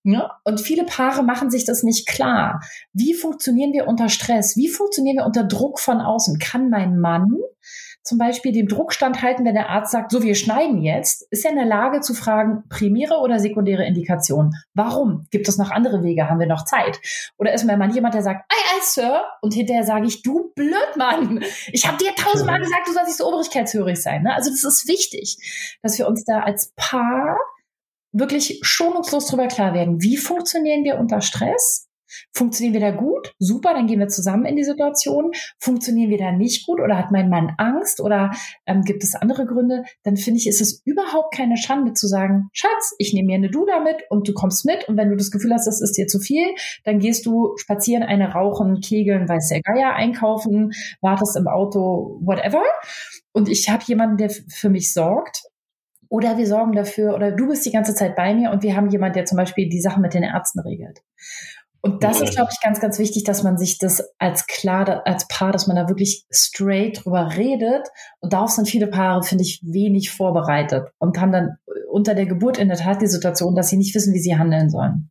[0.04, 0.32] Ja?
[0.43, 2.62] Und viele Paare machen sich das nicht klar.
[2.93, 4.56] Wie funktionieren wir unter Stress?
[4.58, 6.39] Wie funktionieren wir unter Druck von außen?
[6.39, 7.38] Kann mein Mann
[8.04, 11.52] zum Beispiel dem Druck standhalten, wenn der Arzt sagt, so wir schneiden jetzt, ist er
[11.52, 14.54] in der Lage zu fragen, primäre oder sekundäre Indikation.
[14.74, 15.28] Warum?
[15.30, 16.30] Gibt es noch andere Wege?
[16.30, 17.00] Haben wir noch Zeit?
[17.38, 20.52] Oder ist mir mal jemand, der sagt, ei, ei, Sir, und hinterher sage ich, du
[20.56, 24.24] Blödmann, ich habe dir tausendmal gesagt, du sollst nicht so obrigkeitshörig sein.
[24.24, 24.34] Ne?
[24.34, 25.38] Also das ist wichtig,
[25.84, 27.38] dass wir uns da als Paar
[28.12, 31.88] wirklich schonungslos darüber klar werden, wie funktionieren wir unter Stress
[32.34, 33.34] Funktionieren wir da gut?
[33.39, 35.32] Super, dann gehen wir zusammen in die Situation.
[35.60, 38.32] Funktionieren wir da nicht gut oder hat mein Mann Angst oder
[38.65, 39.84] ähm, gibt es andere Gründe?
[40.04, 43.50] Dann finde ich, ist es überhaupt keine Schande zu sagen, Schatz, ich nehme mir eine
[43.50, 46.08] Duda mit und du kommst mit und wenn du das Gefühl hast, das ist dir
[46.08, 46.47] zu viel,
[46.84, 50.71] dann gehst du spazieren, eine rauchen, kegeln, weiß der Geier, einkaufen,
[51.02, 52.63] wartest im Auto, whatever.
[53.34, 55.43] Und ich habe jemanden, der für mich sorgt
[56.10, 58.89] oder wir sorgen dafür, oder du bist die ganze Zeit bei mir und wir haben
[58.89, 61.00] jemanden, der zum Beispiel die Sachen mit den Ärzten regelt.
[61.84, 65.28] Und das ist, glaube ich, ganz, ganz wichtig, dass man sich das als klar, als
[65.28, 67.88] Paar, dass man da wirklich straight drüber redet.
[68.20, 71.58] Und darauf sind viele Paare, finde ich, wenig vorbereitet und haben dann
[71.89, 74.70] unter der Geburt in der Tat die Situation, dass sie nicht wissen, wie sie handeln
[74.70, 75.11] sollen.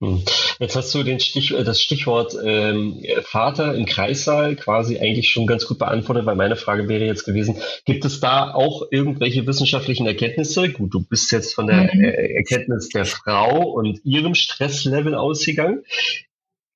[0.00, 0.22] Hm.
[0.58, 5.46] Jetzt hast du den Stich, äh, das Stichwort ähm, Vater im Kreissaal quasi eigentlich schon
[5.46, 7.56] ganz gut beantwortet, weil meine Frage wäre jetzt gewesen,
[7.86, 10.70] gibt es da auch irgendwelche wissenschaftlichen Erkenntnisse?
[10.70, 15.82] Gut, du bist jetzt von der äh, Erkenntnis der Frau und ihrem Stresslevel ausgegangen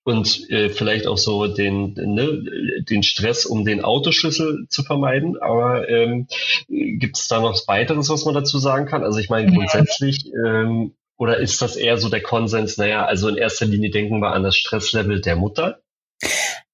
[0.02, 5.36] und äh, vielleicht auch so den, ne, den Stress, um den Autoschlüssel zu vermeiden.
[5.38, 6.26] Aber ähm,
[6.68, 9.04] gibt es da noch weiteres, was man dazu sagen kann?
[9.04, 13.36] Also ich meine, grundsätzlich ähm, oder ist das eher so der Konsens, naja, also in
[13.36, 15.82] erster Linie denken wir an das Stresslevel der Mutter?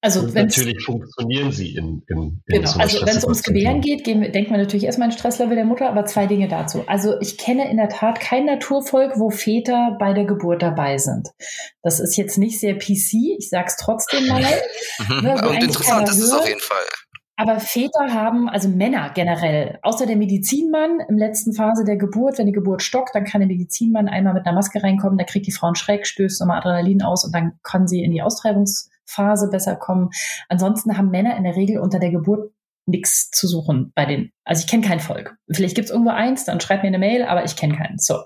[0.01, 4.05] Also natürlich funktionieren sie in, in, in Genau, so also wenn es ums Gebären geht,
[4.05, 6.85] gehen, denkt man natürlich erstmal an Stresslevel der Mutter, aber zwei Dinge dazu.
[6.87, 11.31] Also ich kenne in der Tat kein Naturvolk, wo Väter bei der Geburt dabei sind.
[11.83, 14.43] Das ist jetzt nicht sehr PC, ich sag's trotzdem mal.
[14.43, 14.47] Mhm.
[15.27, 16.85] Ne, und interessant ist es auf jeden Fall.
[17.37, 22.46] Aber Väter haben, also Männer generell, außer der Medizinmann im letzten Phase der Geburt, wenn
[22.46, 25.53] die Geburt stockt, dann kann der Medizinmann einmal mit einer Maske reinkommen, da kriegt die
[25.53, 29.77] Frau einen Schreck, stößt nochmal Adrenalin aus und dann kann sie in die Austreibungsphase besser
[29.77, 30.09] kommen.
[30.49, 32.53] Ansonsten haben Männer in der Regel unter der Geburt
[32.87, 34.31] nichts zu suchen bei den.
[34.44, 35.37] Also ich kenne kein Volk.
[35.51, 37.99] Vielleicht gibt es irgendwo eins, dann schreibt mir eine Mail, aber ich kenne keinen.
[37.99, 38.20] So.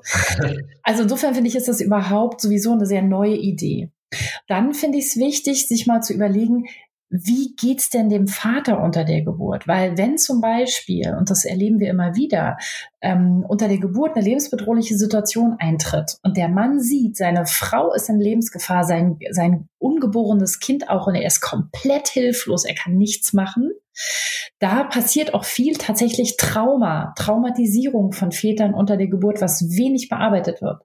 [0.82, 3.90] Also insofern finde ich, ist das überhaupt sowieso eine sehr neue Idee.
[4.48, 6.64] Dann finde ich es wichtig, sich mal zu überlegen,
[7.10, 9.66] wie geht's denn dem Vater unter der Geburt?
[9.66, 12.56] Weil wenn zum Beispiel, und das erleben wir immer wieder,
[13.00, 18.08] ähm, unter der Geburt eine lebensbedrohliche Situation eintritt und der Mann sieht, seine Frau ist
[18.08, 23.32] in Lebensgefahr, sein, sein ungeborenes Kind auch und er ist komplett hilflos, er kann nichts
[23.32, 23.72] machen,
[24.60, 30.60] da passiert auch viel tatsächlich Trauma, Traumatisierung von Vätern unter der Geburt, was wenig bearbeitet
[30.60, 30.82] wird.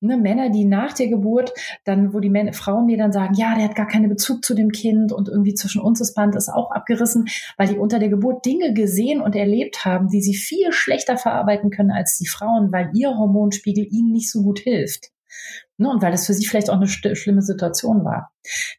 [0.00, 3.54] Ne, Männer, die nach der Geburt dann, wo die Männer, Frauen mir dann sagen, ja,
[3.54, 6.50] der hat gar keinen Bezug zu dem Kind und irgendwie zwischen uns das Band ist
[6.50, 10.70] auch abgerissen, weil die unter der Geburt Dinge gesehen und erlebt haben, die sie viel
[10.72, 15.13] schlechter verarbeiten können als die Frauen, weil ihr Hormonspiegel ihnen nicht so gut hilft.
[15.76, 18.30] Ne, und weil es für sie vielleicht auch eine schlimme Situation war.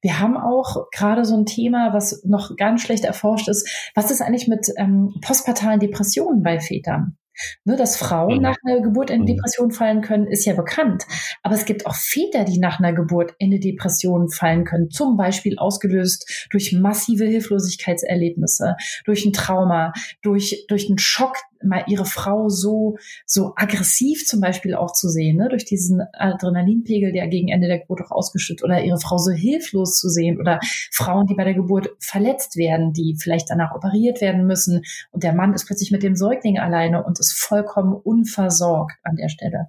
[0.02, 3.68] Wir haben auch gerade so ein Thema, was noch ganz schlecht erforscht ist.
[3.96, 7.18] Was ist eigentlich mit ähm, postpartalen Depressionen bei Vätern?
[7.66, 8.42] Ne, dass Frauen mhm.
[8.44, 9.26] nach einer Geburt in mhm.
[9.26, 11.04] Depression fallen können, ist ja bekannt.
[11.44, 14.90] Aber es gibt auch Väter, die nach einer Geburt in eine Depression fallen können.
[14.90, 19.92] Zum Beispiel ausgelöst durch massive Hilflosigkeitserlebnisse, durch ein Trauma,
[20.22, 25.38] durch, durch einen Schock, mal ihre Frau so, so aggressiv zum Beispiel auch zu sehen,
[25.38, 25.50] ne?
[25.50, 29.98] durch diesen Adrenalinpegel, der gegen Ende der Geburt auch ausgeschüttet oder ihre Frau so hilflos
[29.98, 30.60] zu sehen oder
[30.92, 35.34] Frauen, die bei der Geburt verletzt werden, die vielleicht danach operiert werden müssen und der
[35.34, 39.68] Mann ist plötzlich mit dem Säugling alleine und ist vollkommen unversorgt an der Stelle.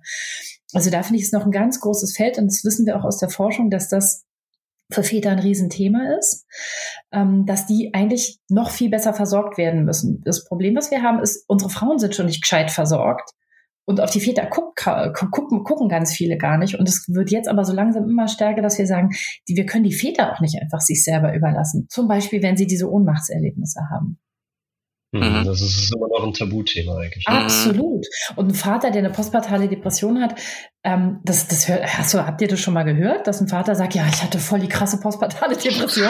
[0.73, 3.05] Also da finde ich es noch ein ganz großes Feld und das wissen wir auch
[3.05, 4.26] aus der Forschung, dass das
[4.91, 6.47] für Väter ein Riesenthema ist,
[7.13, 10.23] ähm, dass die eigentlich noch viel besser versorgt werden müssen.
[10.25, 13.31] Das Problem, was wir haben, ist, unsere Frauen sind schon nicht gescheit versorgt.
[13.89, 14.75] Und auf die Väter guck,
[15.31, 16.77] gucken, gucken ganz viele gar nicht.
[16.77, 19.11] Und es wird jetzt aber so langsam immer stärker, dass wir sagen,
[19.49, 21.87] die, wir können die Väter auch nicht einfach sich selber überlassen.
[21.89, 24.19] Zum Beispiel, wenn sie diese Ohnmachtserlebnisse haben.
[25.21, 25.45] Mhm.
[25.45, 27.27] Das ist immer noch ein Tabuthema eigentlich.
[27.27, 28.07] Absolut.
[28.37, 30.35] Und ein Vater, der eine postpartale Depression hat,
[30.85, 33.75] ähm, das, das hört, hast du, habt ihr das schon mal gehört, dass ein Vater
[33.75, 36.09] sagt, ja, ich hatte voll die krasse postpartale Depression?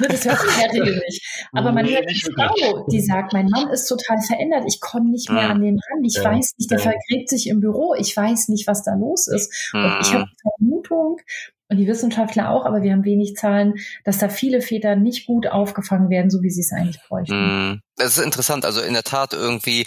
[0.00, 1.48] ne, das hört sich ja nicht.
[1.52, 5.30] Aber man hört eine Frau, die sagt, mein Mann ist total verändert, ich komme nicht
[5.30, 6.24] mehr an den ran, ich ja.
[6.24, 6.84] weiß nicht, der ja.
[6.84, 9.70] vergräbt sich im Büro, ich weiß nicht, was da los ist.
[9.72, 11.16] Und ich habe Vermutung,
[11.70, 15.46] und die Wissenschaftler auch, aber wir haben wenig Zahlen, dass da viele Väter nicht gut
[15.46, 17.80] aufgefangen werden, so wie sie es eigentlich bräuchten.
[17.96, 18.64] Das ist interessant.
[18.64, 19.86] Also in der Tat irgendwie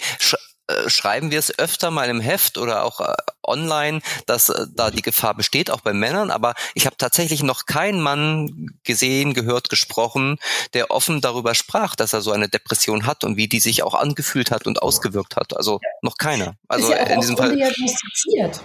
[0.66, 4.90] äh, schreiben wir es öfter mal im Heft oder auch äh, online, dass äh, da
[4.90, 6.30] die Gefahr besteht, auch bei Männern.
[6.30, 10.38] Aber ich habe tatsächlich noch keinen Mann gesehen, gehört, gesprochen,
[10.72, 13.94] der offen darüber sprach, dass er so eine Depression hat und wie die sich auch
[13.94, 15.54] angefühlt hat und ausgewirkt hat.
[15.54, 16.54] Also noch keiner.
[16.68, 17.54] Also ja in diesem Fall.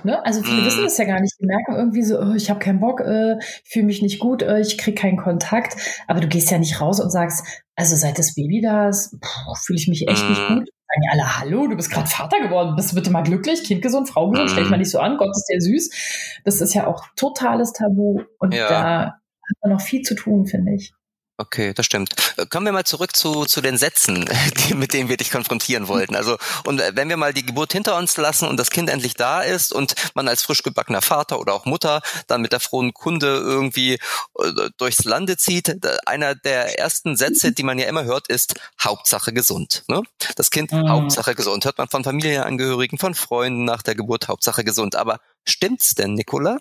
[0.05, 0.25] Ne?
[0.25, 0.65] Also viele mm.
[0.65, 1.33] wissen das ja gar nicht.
[1.39, 4.41] Die merken irgendwie so, oh, ich habe keinen Bock, äh, ich fühle mich nicht gut,
[4.41, 5.75] äh, ich kriege keinen Kontakt.
[6.07, 7.43] Aber du gehst ja nicht raus und sagst,
[7.79, 9.15] also seit das Baby da ist,
[9.63, 10.67] fühle ich mich echt nicht gut.
[10.67, 13.81] Sagen ja alle, hallo, du bist gerade Vater geworden, bist du bitte mal glücklich, Kind
[13.81, 16.41] gesund, Frau gesund, stell dich mal nicht so an, Gott ist der süß.
[16.43, 18.67] Das ist ja auch totales Tabu und ja.
[18.67, 20.91] da hat man noch viel zu tun, finde ich.
[21.41, 22.13] Okay, das stimmt.
[22.35, 25.87] Äh, kommen wir mal zurück zu, zu den Sätzen, die, mit denen wir dich konfrontieren
[25.87, 26.17] wollten.
[26.17, 29.13] Also, und äh, wenn wir mal die Geburt hinter uns lassen und das Kind endlich
[29.13, 32.93] da ist und man als frisch gebackener Vater oder auch Mutter dann mit der frohen
[32.93, 38.27] Kunde irgendwie äh, durchs Lande zieht, einer der ersten Sätze, die man ja immer hört,
[38.27, 39.85] ist Hauptsache gesund.
[39.87, 40.03] Ne?
[40.35, 40.89] Das Kind mhm.
[40.89, 41.63] Hauptsache gesund.
[41.63, 44.97] Hört man von Familienangehörigen, von Freunden nach der Geburt Hauptsache gesund.
[44.97, 46.59] Aber stimmt's denn, Nicola?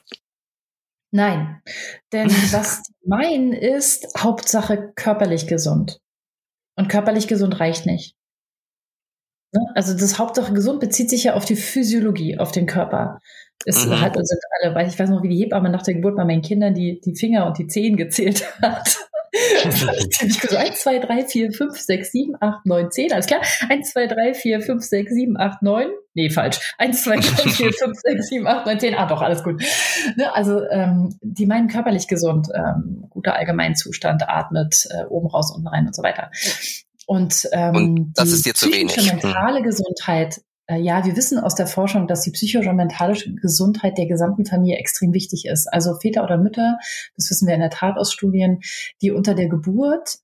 [1.11, 1.63] Nein,
[2.13, 5.99] denn was meinen ist Hauptsache körperlich gesund.
[6.77, 8.15] Und körperlich gesund reicht nicht.
[9.53, 9.61] Ne?
[9.75, 13.19] Also das Hauptsache gesund bezieht sich ja auf die Physiologie, auf den Körper.
[13.65, 14.01] Es mhm.
[14.01, 16.43] hat, sind alle, weil ich weiß noch, wie die Hebamme nach der Geburt bei meinen
[16.43, 19.08] Kindern die, die Finger und die Zehen gezählt hat.
[19.33, 23.13] Ich so 1, 2, 3, 4, 5, 6, 7, 8, 9, 10.
[23.13, 23.41] Alles klar.
[23.69, 25.87] 1, 2, 3, 4, 5, 6, 7, 8, 9.
[26.15, 26.75] Nee, falsch.
[26.79, 28.95] 1, 2, 3, 4, 5, 6, 7, 8, 9, 10.
[28.95, 29.63] Ah, doch, alles gut.
[30.17, 35.69] Ne, also, ähm, die meinen körperlich gesund, ähm, guter Allgemeinzustand, atmet äh, oben raus, unten
[35.69, 36.31] rein und so weiter.
[37.07, 38.95] Und, ähm, und das ist dir zu wenig.
[38.95, 40.43] Die mentale Gesundheit
[40.77, 44.77] ja, wir wissen aus der Forschung, dass die psychische und mentale Gesundheit der gesamten Familie
[44.77, 45.67] extrem wichtig ist.
[45.67, 46.79] Also Väter oder Mütter,
[47.17, 48.61] das wissen wir in der Tat aus Studien,
[49.01, 50.19] die unter der Geburt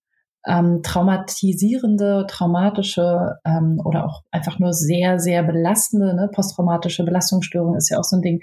[0.47, 7.91] ähm, traumatisierende, traumatische ähm, oder auch einfach nur sehr, sehr belastende, ne, posttraumatische Belastungsstörung ist
[7.91, 8.41] ja auch so ein Ding,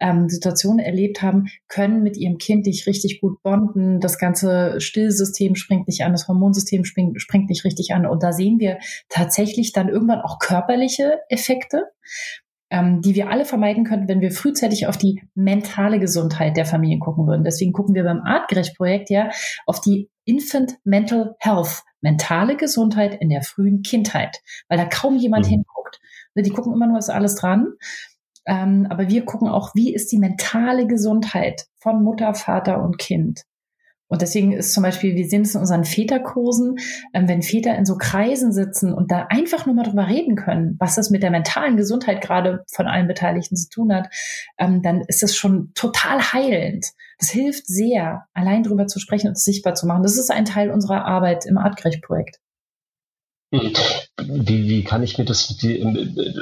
[0.00, 4.00] ähm, Situationen erlebt haben, können mit ihrem Kind nicht richtig gut bonden.
[4.00, 8.06] Das ganze Stillsystem springt nicht an, das Hormonsystem springt, springt nicht richtig an.
[8.06, 11.86] Und da sehen wir tatsächlich dann irgendwann auch körperliche Effekte
[12.70, 17.00] ähm, die wir alle vermeiden könnten, wenn wir frühzeitig auf die mentale Gesundheit der Familien
[17.00, 17.44] gucken würden.
[17.44, 19.30] Deswegen gucken wir beim Artgerecht-Projekt ja
[19.66, 25.46] auf die Infant Mental Health, mentale Gesundheit in der frühen Kindheit, weil da kaum jemand
[25.46, 25.50] mhm.
[25.50, 26.00] hinguckt.
[26.34, 27.72] Ne, die gucken immer nur, ist alles dran.
[28.44, 33.44] Ähm, aber wir gucken auch, wie ist die mentale Gesundheit von Mutter, Vater und Kind.
[34.08, 36.76] Und deswegen ist zum Beispiel, wir sehen es in unseren Väterkursen,
[37.12, 40.76] ähm, wenn Väter in so Kreisen sitzen und da einfach nur mal drüber reden können,
[40.78, 44.08] was das mit der mentalen Gesundheit gerade von allen Beteiligten zu tun hat,
[44.58, 46.86] ähm, dann ist das schon total heilend.
[47.18, 50.02] Das hilft sehr, allein drüber zu sprechen und sichtbar zu machen.
[50.02, 52.40] Das ist ein Teil unserer Arbeit im Artgerecht-Projekt.
[53.50, 56.34] Wie, wie kann ich mir das die, äh,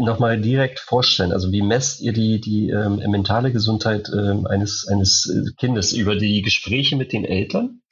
[0.00, 1.30] nochmal direkt vorstellen?
[1.30, 6.16] Also wie messt ihr die, die ähm, mentale Gesundheit ähm, eines, eines äh, Kindes über
[6.16, 7.82] die Gespräche mit den Eltern?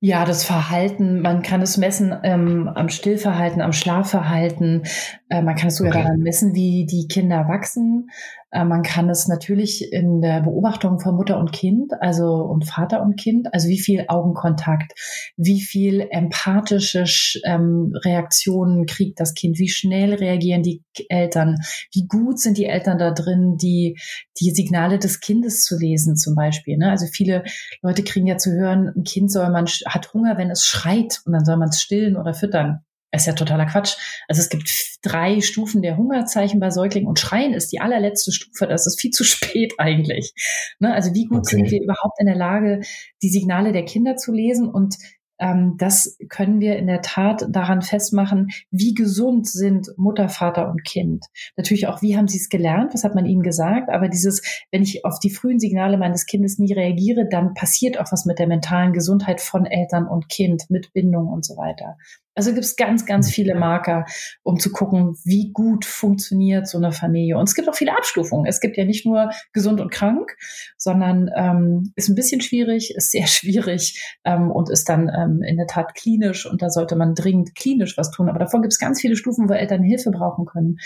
[0.00, 4.84] Ja, das Verhalten, man kann es messen ähm, am Stillverhalten, am Schlafverhalten.
[5.28, 6.02] Äh, man kann es sogar okay.
[6.04, 8.08] daran messen, wie die Kinder wachsen.
[8.50, 13.02] Äh, man kann es natürlich in der Beobachtung von Mutter und Kind, also und Vater
[13.02, 14.92] und Kind, also wie viel Augenkontakt,
[15.36, 17.04] wie viel empathische
[17.44, 21.58] ähm, Reaktionen kriegt das Kind, wie schnell reagieren die Eltern,
[21.92, 23.98] wie gut sind die Eltern da drin, die,
[24.40, 26.76] die Signale des Kindes zu lesen zum Beispiel.
[26.76, 26.90] Ne?
[26.90, 27.44] Also viele
[27.82, 31.32] Leute kriegen ja zu hören, ein Kind soll man hat Hunger, wenn es schreit und
[31.32, 32.84] dann soll man es stillen oder füttern.
[33.10, 33.96] Das ist ja totaler Quatsch.
[34.28, 38.66] Also es gibt drei Stufen der Hungerzeichen bei Säuglingen und Schreien ist die allerletzte Stufe.
[38.66, 40.32] Das ist viel zu spät eigentlich.
[40.78, 40.94] Ne?
[40.94, 41.56] Also wie gut okay.
[41.56, 42.80] sind wir überhaupt in der Lage,
[43.22, 44.96] die Signale der Kinder zu lesen und
[45.40, 50.84] ähm, das können wir in der Tat daran festmachen, wie gesund sind Mutter, Vater und
[50.84, 51.24] Kind.
[51.56, 54.82] Natürlich auch, wie haben sie es gelernt, was hat man ihnen gesagt, aber dieses, wenn
[54.82, 58.46] ich auf die frühen Signale meines Kindes nie reagiere, dann passiert auch was mit der
[58.46, 61.96] mentalen Gesundheit von Eltern und Kind, mit Bindung und so weiter.
[62.34, 63.32] Also gibt es ganz, ganz mhm.
[63.32, 64.04] viele Marker,
[64.42, 67.36] um zu gucken, wie gut funktioniert so eine Familie.
[67.36, 68.46] Und es gibt auch viele Abstufungen.
[68.46, 70.36] Es gibt ja nicht nur gesund und krank,
[70.76, 75.56] sondern ähm, ist ein bisschen schwierig, ist sehr schwierig ähm, und ist dann ähm, in
[75.56, 76.46] der Tat klinisch.
[76.46, 78.28] Und da sollte man dringend klinisch was tun.
[78.28, 80.76] Aber davon gibt es ganz viele Stufen, wo Eltern Hilfe brauchen können.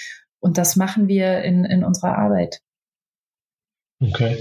[0.41, 2.61] Und das machen wir in, in unserer Arbeit.
[4.01, 4.39] Okay.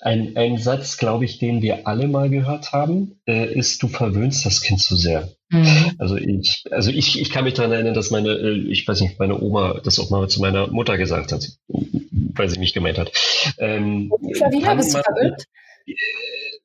[0.00, 4.44] Ein, ein Satz, glaube ich, den wir alle mal gehört haben, äh, ist, du verwöhnst
[4.44, 5.28] das Kind zu sehr.
[5.54, 5.92] Mhm.
[5.98, 9.20] Also ich, also ich, ich kann mich daran erinnern, dass meine, äh, ich weiß nicht,
[9.20, 13.12] meine Oma das auch mal zu meiner Mutter gesagt hat, weil sie mich gemeint hat.
[13.58, 15.44] Ähm, Flavina, bist du verwöhnt?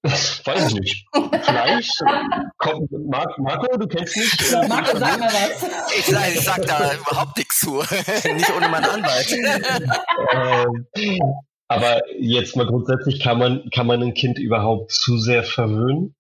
[0.02, 1.06] Weiß ich nicht.
[1.44, 1.92] Vielleicht
[2.58, 4.52] kommt Mar Marco, du kennst mich.
[4.52, 5.70] Ja, Marco, sag mal was.
[5.98, 7.76] Ich sag, ich sag da überhaupt nichts zu.
[8.34, 9.36] nicht ohne meinen Anwalt.
[10.34, 10.88] ähm,
[11.68, 16.16] aber jetzt mal grundsätzlich, kann man, kann man ein Kind überhaupt zu sehr verwöhnen?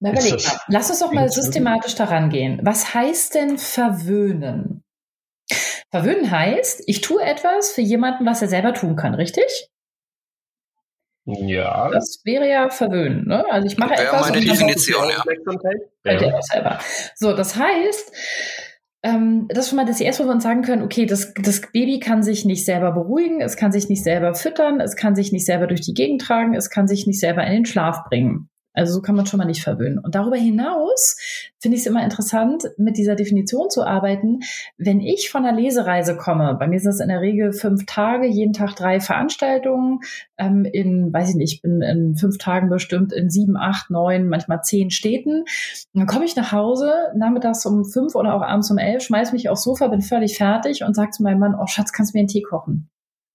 [0.00, 0.60] Na, überleg mal.
[0.68, 2.60] Lass uns doch mal systematisch daran gehen.
[2.62, 4.82] Was heißt denn verwöhnen?
[5.90, 9.68] Verwöhnen heißt, ich tue etwas für jemanden, was er selber tun kann, richtig?
[11.26, 11.90] Ja.
[11.90, 13.26] Das wäre ja verwöhnen.
[13.26, 13.44] Ne?
[13.50, 14.30] Also ich mache etwas.
[14.30, 16.12] meine Definition, ja.
[16.12, 16.42] ja.
[16.42, 16.78] selber.
[17.14, 18.12] So, das heißt,
[19.02, 21.60] ähm, das ist schon mal das erste, wo wir uns sagen können, okay, das, das
[21.72, 25.32] Baby kann sich nicht selber beruhigen, es kann sich nicht selber füttern, es kann sich
[25.32, 28.48] nicht selber durch die Gegend tragen, es kann sich nicht selber in den Schlaf bringen.
[28.72, 29.98] Also so kann man schon mal nicht verwöhnen.
[29.98, 31.16] Und darüber hinaus
[31.58, 34.40] finde ich es immer interessant, mit dieser Definition zu arbeiten.
[34.78, 38.26] Wenn ich von einer Lesereise komme, bei mir sind das in der Regel fünf Tage,
[38.26, 40.00] jeden Tag drei Veranstaltungen,
[40.38, 44.28] ähm, in, weiß ich nicht, ich bin in fünf Tagen bestimmt in sieben, acht, neun,
[44.28, 45.40] manchmal zehn Städten.
[45.40, 45.46] Und
[45.94, 49.48] dann komme ich nach Hause, nachmittags um fünf oder auch abends um elf, schmeiß mich
[49.48, 52.20] aufs Sofa, bin völlig fertig und sage zu meinem Mann, oh Schatz, kannst du mir
[52.20, 52.88] einen Tee kochen?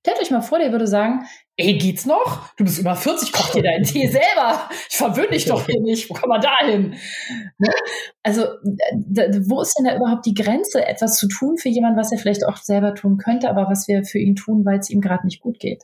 [0.06, 1.26] Stellt euch mal vor, der würde sagen,
[1.58, 2.54] ey, geht's noch?
[2.58, 4.70] Du bist über 40, koch dir deinen Tee selber.
[4.88, 6.08] Ich verwöhne dich doch hier nicht.
[6.08, 6.94] Wo kommen wir da hin?
[7.58, 7.70] Ne?
[8.22, 12.20] Also, wo ist denn da überhaupt die Grenze, etwas zu tun für jemanden, was er
[12.20, 15.26] vielleicht auch selber tun könnte, aber was wir für ihn tun, weil es ihm gerade
[15.26, 15.82] nicht gut geht?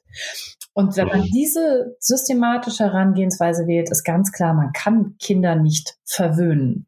[0.74, 6.86] Und wenn man diese systematische Herangehensweise wählt, ist ganz klar, man kann Kinder nicht verwöhnen.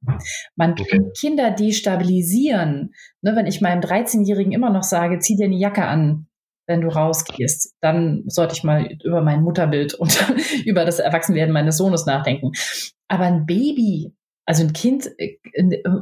[0.56, 2.94] Man kann Kinder destabilisieren.
[3.24, 6.28] Ne, wenn ich meinem 13-Jährigen immer noch sage, zieh dir eine Jacke an,
[6.68, 10.26] wenn du rausgehst, dann sollte ich mal über mein Mutterbild und
[10.66, 12.52] über das Erwachsenwerden meines Sohnes nachdenken.
[13.08, 14.14] Aber ein Baby,
[14.46, 15.38] also ein Kind äh,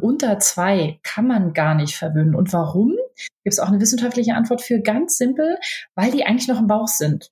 [0.01, 2.35] unter zwei, kann man gar nicht verwöhnen.
[2.35, 2.95] Und warum?
[3.43, 5.57] Gibt es auch eine wissenschaftliche Antwort für ganz simpel,
[5.95, 7.31] weil die eigentlich noch im Bauch sind.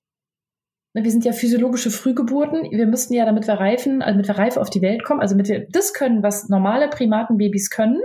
[0.92, 2.70] Ne, wir sind ja physiologische Frühgeburten.
[2.70, 5.34] Wir müssten ja, damit wir reifen, also damit wir reif auf die Welt kommen, also
[5.34, 8.00] damit wir das können, was normale Primatenbabys können,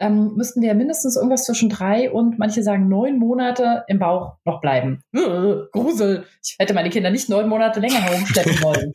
[0.00, 4.60] ähm, müssten wir mindestens irgendwas zwischen drei und manche sagen neun Monate im Bauch noch
[4.60, 5.02] bleiben.
[5.14, 6.24] Äh, Grusel.
[6.42, 8.92] Ich hätte meine Kinder nicht neun Monate länger herumschleppen wollen.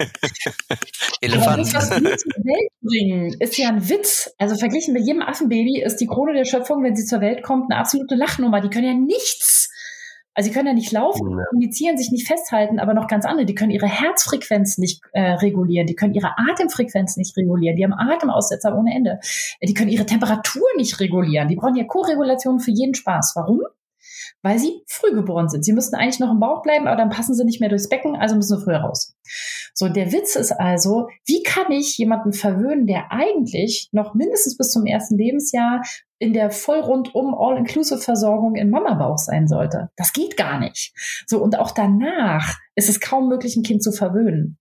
[1.21, 1.59] Elefant.
[1.59, 4.33] das, was wir zur Welt bringen, ist ja ein Witz.
[4.37, 7.71] Also verglichen mit jedem Affenbaby ist die Krone der Schöpfung, wenn sie zur Welt kommt,
[7.71, 8.61] eine absolute Lachnummer.
[8.61, 9.69] Die können ja nichts
[10.33, 11.45] also sie können ja nicht laufen, ja.
[11.49, 13.45] kommunizieren, sich nicht festhalten, aber noch ganz andere.
[13.45, 17.93] Die können ihre Herzfrequenz nicht äh, regulieren, die können ihre Atemfrequenz nicht regulieren, die haben
[17.93, 19.19] Atemaussetzer ohne Ende.
[19.61, 21.47] Die können ihre Temperatur nicht regulieren.
[21.47, 23.33] Die brauchen ja Koregulation für jeden Spaß.
[23.35, 23.61] Warum?
[24.43, 25.65] Weil sie früh geboren sind.
[25.65, 28.15] Sie müssten eigentlich noch im Bauch bleiben, aber dann passen sie nicht mehr durchs Becken,
[28.15, 29.15] also müssen sie früher raus.
[29.73, 34.69] So, der Witz ist also, wie kann ich jemanden verwöhnen, der eigentlich noch mindestens bis
[34.69, 35.81] zum ersten Lebensjahr
[36.19, 39.89] in der voll rundum All-Inclusive-Versorgung im Mama-Bauch sein sollte.
[39.97, 40.93] Das geht gar nicht.
[41.27, 44.57] So, und auch danach ist es kaum möglich, ein Kind zu verwöhnen.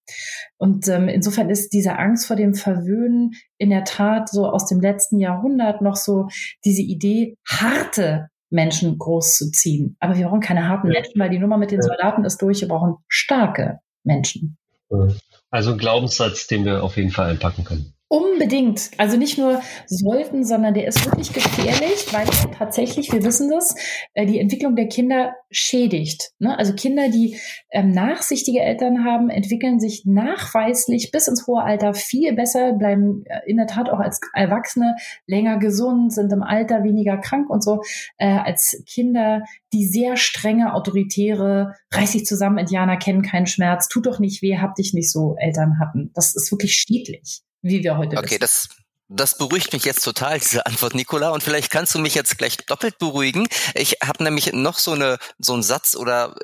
[0.58, 4.80] Und ähm, insofern ist diese Angst vor dem Verwöhnen in der Tat so aus dem
[4.80, 6.26] letzten Jahrhundert noch so
[6.64, 9.96] diese Idee, harte Menschen großzuziehen.
[9.98, 10.94] Aber wir brauchen keine harten ja.
[10.94, 12.60] Menschen, weil die Nummer mit den Soldaten ist durch.
[12.60, 14.56] Wir brauchen starke Menschen.
[15.50, 17.94] Also ein Glaubenssatz, den wir auf jeden Fall einpacken können.
[18.12, 18.90] Unbedingt.
[18.98, 22.26] Also nicht nur sollten, sondern der ist wirklich gefährlich, weil
[22.58, 23.74] tatsächlich, wir wissen das,
[24.12, 26.32] äh, die Entwicklung der Kinder schädigt.
[26.38, 26.58] Ne?
[26.58, 27.38] Also Kinder, die
[27.70, 33.50] ähm, nachsichtige Eltern haben, entwickeln sich nachweislich bis ins hohe Alter viel besser, bleiben äh,
[33.50, 34.94] in der Tat auch als Erwachsene
[35.26, 37.80] länger gesund, sind im Alter weniger krank und so,
[38.18, 39.40] äh, als Kinder,
[39.72, 44.58] die sehr strenge, autoritäre, reiß dich zusammen, Indianer kennen keinen Schmerz, tut doch nicht weh,
[44.58, 46.10] hab dich nicht so Eltern hatten.
[46.12, 48.40] Das ist wirklich schädlich wie wir heute Okay, wissen.
[48.40, 48.68] das
[49.14, 51.30] das beruhigt mich jetzt total, diese Antwort, Nicola.
[51.30, 53.46] Und vielleicht kannst du mich jetzt gleich doppelt beruhigen.
[53.74, 56.34] Ich habe nämlich noch so eine so einen Satz oder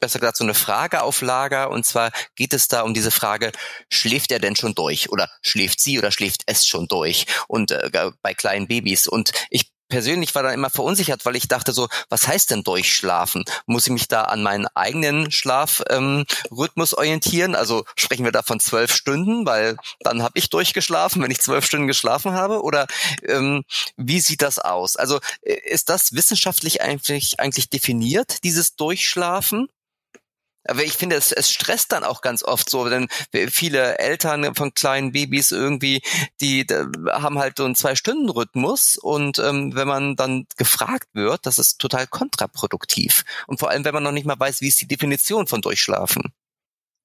[0.00, 1.70] besser gesagt so eine Frage auf Lager.
[1.70, 3.52] Und zwar geht es da um diese Frage:
[3.90, 7.26] Schläft er denn schon durch oder schläft sie oder schläft es schon durch?
[7.48, 7.90] Und äh,
[8.22, 9.08] bei kleinen Babys.
[9.08, 13.44] Und ich persönlich war dann immer verunsichert, weil ich dachte so, was heißt denn durchschlafen?
[13.66, 17.54] Muss ich mich da an meinen eigenen Schlafrhythmus ähm, orientieren?
[17.54, 21.64] Also sprechen wir da von zwölf Stunden, weil dann habe ich durchgeschlafen, wenn ich zwölf
[21.66, 22.62] Stunden geschlafen habe?
[22.62, 22.86] Oder
[23.26, 23.64] ähm,
[23.96, 24.96] wie sieht das aus?
[24.96, 29.68] Also äh, ist das wissenschaftlich eigentlich, eigentlich definiert, dieses Durchschlafen?
[30.66, 34.74] Aber ich finde, es, es stresst dann auch ganz oft so, denn viele Eltern von
[34.74, 36.02] kleinen Babys irgendwie,
[36.40, 36.66] die
[37.12, 42.06] haben halt so einen Zwei-Stunden-Rhythmus und ähm, wenn man dann gefragt wird, das ist total
[42.06, 43.24] kontraproduktiv.
[43.46, 46.32] Und vor allem, wenn man noch nicht mal weiß, wie ist die Definition von Durchschlafen.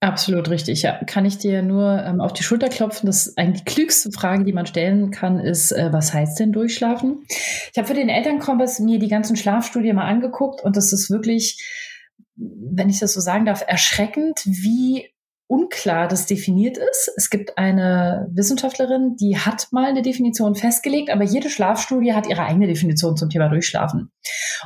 [0.01, 0.97] Absolut richtig, ja.
[1.03, 3.07] Kann ich dir nur ähm, auf die Schulter klopfen.
[3.07, 7.25] Das eigentlich die klügste Frage, die man stellen kann, ist, äh, was heißt denn durchschlafen?
[7.27, 11.61] Ich habe für den Elternkompass mir die ganzen Schlafstudien mal angeguckt und das ist wirklich
[12.39, 15.09] wenn ich das so sagen darf, erschreckend, wie
[15.49, 17.11] unklar das definiert ist.
[17.17, 22.43] Es gibt eine Wissenschaftlerin, die hat mal eine Definition festgelegt, aber jede Schlafstudie hat ihre
[22.43, 24.11] eigene Definition zum Thema Durchschlafen.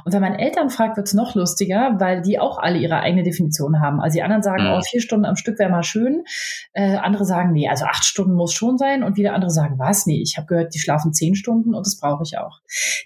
[0.03, 3.23] Und wenn man Eltern fragt, wird es noch lustiger, weil die auch alle ihre eigene
[3.23, 4.01] Definition haben.
[4.01, 4.71] Also die anderen sagen, mhm.
[4.71, 6.25] oh, vier Stunden am Stück wäre mal schön.
[6.73, 9.03] Äh, andere sagen, nee, also acht Stunden muss schon sein.
[9.03, 10.05] Und wieder andere sagen, was?
[10.05, 12.59] Nee, ich habe gehört, die schlafen zehn Stunden und das brauche ich auch.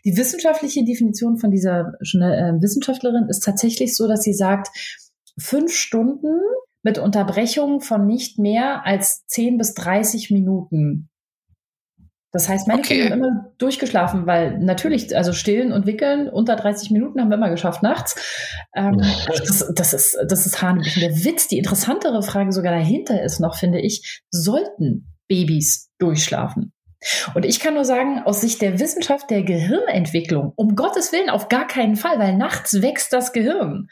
[0.03, 4.69] Die wissenschaftliche Definition von dieser äh, Wissenschaftlerin ist tatsächlich so, dass sie sagt,
[5.38, 6.39] fünf Stunden
[6.84, 11.09] mit Unterbrechungen von nicht mehr als 10 bis 30 Minuten.
[12.32, 12.99] Das heißt, meine okay.
[12.99, 17.38] Kinder haben immer durchgeschlafen, weil natürlich, also stillen und wickeln unter 30 Minuten haben wir
[17.38, 18.15] immer geschafft nachts.
[18.75, 21.01] Ähm, das, das, ist, das ist Hanebüchen.
[21.01, 26.73] Der Witz, die interessantere Frage sogar dahinter ist noch, finde ich, sollten Babys durchschlafen?
[27.34, 31.47] Und ich kann nur sagen, aus Sicht der Wissenschaft der Gehirnentwicklung, um Gottes Willen auf
[31.47, 33.88] gar keinen Fall, weil nachts wächst das Gehirn.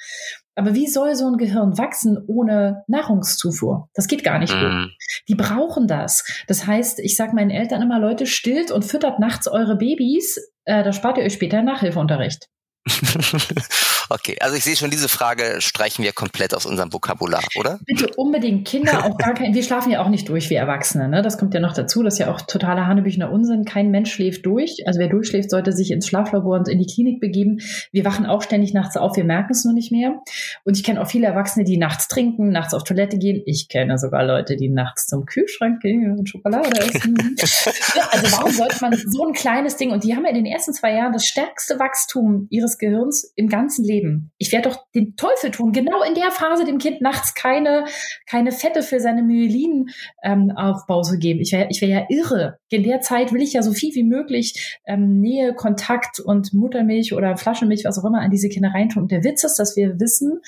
[0.56, 3.90] Aber wie soll so ein Gehirn wachsen ohne Nahrungszufuhr?
[3.94, 4.72] Das geht gar nicht gut.
[4.72, 4.92] Mm.
[5.28, 6.24] Die brauchen das.
[6.48, 10.84] Das heißt, ich sage meinen Eltern immer, Leute, stillt und füttert nachts eure Babys, äh,
[10.84, 12.48] da spart ihr euch später Nachhilfeunterricht.
[14.10, 17.80] Okay, also ich sehe schon, diese Frage streichen wir komplett aus unserem Vokabular, oder?
[17.86, 21.22] Bitte unbedingt Kinder auch gar kein, wir schlafen ja auch nicht durch wie Erwachsene, ne?
[21.22, 23.66] Das kommt ja noch dazu, das ist ja auch totaler Hanebüchner Unsinn.
[23.66, 24.84] Kein Mensch schläft durch.
[24.86, 27.60] Also wer durchschläft, sollte sich ins Schlaflabor und in die Klinik begeben.
[27.92, 30.22] Wir wachen auch ständig nachts auf, wir merken es nur nicht mehr.
[30.64, 33.42] Und ich kenne auch viele Erwachsene, die nachts trinken, nachts auf Toilette gehen.
[33.46, 37.16] Ich kenne sogar Leute, die nachts zum Kühlschrank gehen und Schokolade essen.
[37.96, 40.46] ja, also warum sollte man so ein kleines Ding, und die haben ja in den
[40.46, 44.32] ersten zwei Jahren das stärkste Wachstum ihres Gehirns im ganzen Leben Leben.
[44.38, 47.86] Ich werde doch den Teufel tun, genau in der Phase dem Kind nachts keine,
[48.30, 51.40] keine Fette für seine Myelin-Aufbau ähm, zu geben.
[51.40, 52.60] Ich wäre ich wär ja irre.
[52.76, 57.14] In der Zeit will ich ja so viel wie möglich ähm, Nähe, Kontakt und Muttermilch
[57.14, 59.04] oder Flaschenmilch, was auch immer, an diese Kinder reintun.
[59.04, 60.42] Und der Witz ist, dass wir wissen,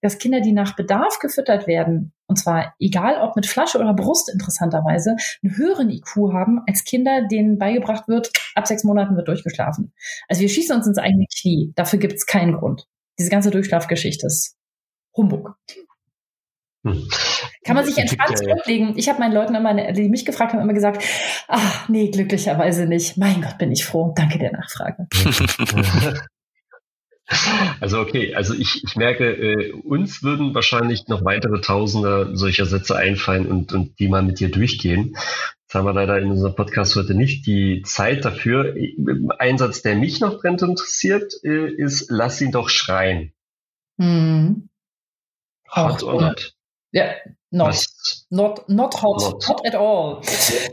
[0.00, 4.30] dass Kinder, die nach Bedarf gefüttert werden, und zwar egal ob mit Flasche oder Brust
[4.32, 9.92] interessanterweise, einen höheren IQ haben als Kinder, denen beigebracht wird, ab sechs Monaten wird durchgeschlafen.
[10.28, 11.72] Also wir schießen uns ins eigene Knie.
[11.74, 12.86] Dafür gibt es keinen Grund.
[13.18, 14.56] Diese ganze Durchschlafgeschichte ist
[15.16, 15.56] Humbug.
[16.84, 17.08] Hm.
[17.64, 18.94] Kann man sich entspannt zurücklegen?
[18.96, 21.04] Ich habe meinen Leuten immer, die mich gefragt haben, immer gesagt,
[21.46, 23.16] ach nee, glücklicherweise nicht.
[23.16, 24.12] Mein Gott, bin ich froh.
[24.16, 25.06] Danke der Nachfrage.
[27.80, 32.96] Also okay, also ich, ich merke, äh, uns würden wahrscheinlich noch weitere Tausende solcher Sätze
[32.96, 35.16] einfallen und, und die mal mit dir durchgehen.
[35.62, 38.74] Jetzt haben wir leider in unserem Podcast heute nicht die Zeit dafür.
[39.38, 43.32] Ein Satz, der mich noch brennend interessiert, äh, ist, lass ihn doch schreien.
[43.98, 44.68] Hm.
[45.74, 46.54] Hot or not?
[46.92, 47.06] Ja,
[47.50, 47.86] not.
[48.28, 49.20] Not, not hot.
[49.20, 49.48] Not.
[49.48, 50.20] not at all.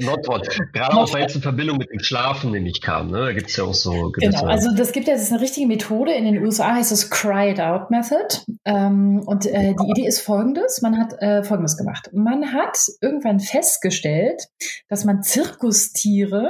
[0.02, 0.48] Not hot.
[0.74, 3.10] Gerade not auch, weil es in Verbindung mit dem Schlafen nämlich kam.
[3.10, 3.20] Ne?
[3.28, 5.68] Da gibt es ja auch so Genau, also das gibt ja, das ist eine richtige
[5.68, 6.14] Methode.
[6.14, 8.44] In den USA heißt es Cry It Out Method.
[8.66, 10.82] Ähm, und äh, die Idee ist folgendes.
[10.82, 12.10] Man hat äh, folgendes gemacht.
[12.14, 14.48] Man hat irgendwann festgestellt,
[14.90, 16.50] dass man Zirkustiere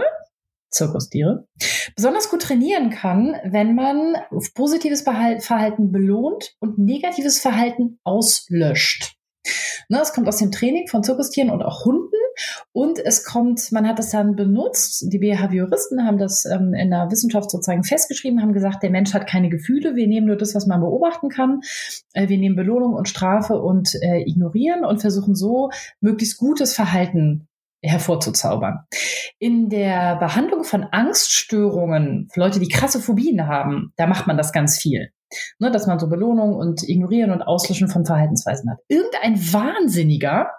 [0.72, 1.47] Zirkustiere,
[1.95, 4.15] besonders gut trainieren kann, wenn man
[4.53, 9.18] positives Verhalten belohnt und negatives Verhalten auslöscht.
[9.91, 12.09] Ne, es kommt aus dem Training von Zirkustieren und auch Hunden.
[12.71, 17.09] Und es kommt, man hat das dann benutzt, die Behavioristen haben das ähm, in der
[17.09, 20.67] Wissenschaft sozusagen festgeschrieben, haben gesagt, der Mensch hat keine Gefühle, wir nehmen nur das, was
[20.67, 21.61] man beobachten kann.
[22.13, 25.71] Äh, wir nehmen Belohnung und Strafe und äh, ignorieren und versuchen so
[26.01, 27.47] möglichst gutes Verhalten
[27.81, 28.85] hervorzuzaubern.
[29.39, 34.77] In der Behandlung von Angststörungen, Leute, die krasse Phobien haben, da macht man das ganz
[34.77, 35.11] viel.
[35.59, 38.80] Ne, dass man so Belohnung und Ignorieren und Auslöschen von Verhaltensweisen hat.
[38.88, 40.51] Irgendein Wahnsinniger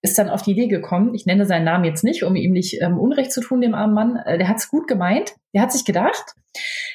[0.00, 2.80] ist dann auf die Idee gekommen, ich nenne seinen Namen jetzt nicht, um ihm nicht
[2.80, 5.72] ähm, Unrecht zu tun, dem armen Mann, äh, der hat es gut gemeint, der hat
[5.72, 6.34] sich gedacht,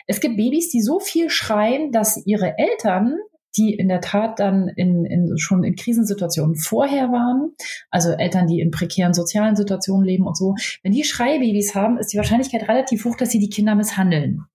[0.05, 3.17] es gibt Babys, die so viel schreien, dass ihre Eltern
[3.57, 7.55] die in der Tat dann in, in, schon in Krisensituationen vorher waren,
[7.89, 12.13] also Eltern, die in prekären sozialen Situationen leben und so, wenn die Schreibabys haben, ist
[12.13, 14.45] die Wahrscheinlichkeit relativ hoch, dass sie die Kinder misshandeln.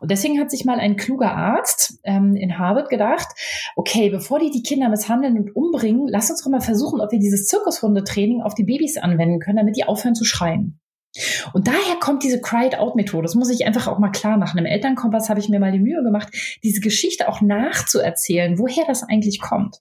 [0.00, 3.28] Und deswegen hat sich mal ein kluger Arzt ähm, in Harvard gedacht,
[3.76, 7.18] okay, bevor die die Kinder misshandeln und umbringen, lass uns doch mal versuchen, ob wir
[7.18, 10.80] dieses Zirkushundetraining auf die Babys anwenden können, damit die aufhören zu schreien.
[11.52, 13.22] Und daher kommt diese Cried-Out-Methode.
[13.22, 14.58] Das muss ich einfach auch mal klar machen.
[14.58, 16.32] Im Elternkompass habe ich mir mal die Mühe gemacht,
[16.62, 19.80] diese Geschichte auch nachzuerzählen, woher das eigentlich kommt.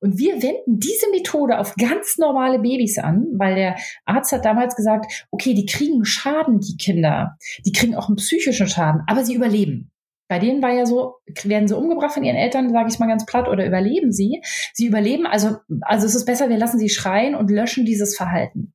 [0.00, 4.76] Und wir wenden diese Methode auf ganz normale Babys an, weil der Arzt hat damals
[4.76, 7.36] gesagt, okay, die kriegen Schaden, die Kinder.
[7.64, 9.90] Die kriegen auch einen psychischen Schaden, aber sie überleben.
[10.28, 13.26] Bei denen war ja so, werden sie umgebracht von ihren Eltern, sage ich mal ganz
[13.26, 14.42] platt, oder überleben sie?
[14.72, 18.72] Sie überleben, also, also es ist besser, wir lassen sie schreien und löschen dieses Verhalten.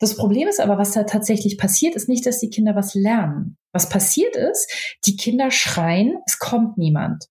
[0.00, 3.56] Das Problem ist aber, was da tatsächlich passiert, ist nicht, dass die Kinder was lernen.
[3.72, 7.28] Was passiert ist, die Kinder schreien, es kommt niemand.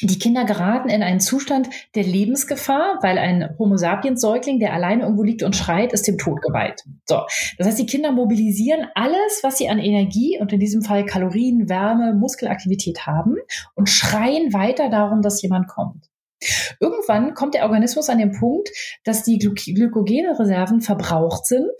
[0.00, 5.02] Die Kinder geraten in einen Zustand der Lebensgefahr, weil ein Homo sapiens Säugling, der alleine
[5.02, 6.82] irgendwo liegt und schreit, ist dem Tod geweiht.
[7.06, 7.20] So.
[7.58, 11.68] Das heißt, die Kinder mobilisieren alles, was sie an Energie und in diesem Fall Kalorien,
[11.68, 13.36] Wärme, Muskelaktivität haben
[13.74, 16.11] und schreien weiter darum, dass jemand kommt.
[16.80, 18.70] Irgendwann kommt der Organismus an den Punkt,
[19.04, 21.70] dass die Gly Glykogenreserven verbraucht sind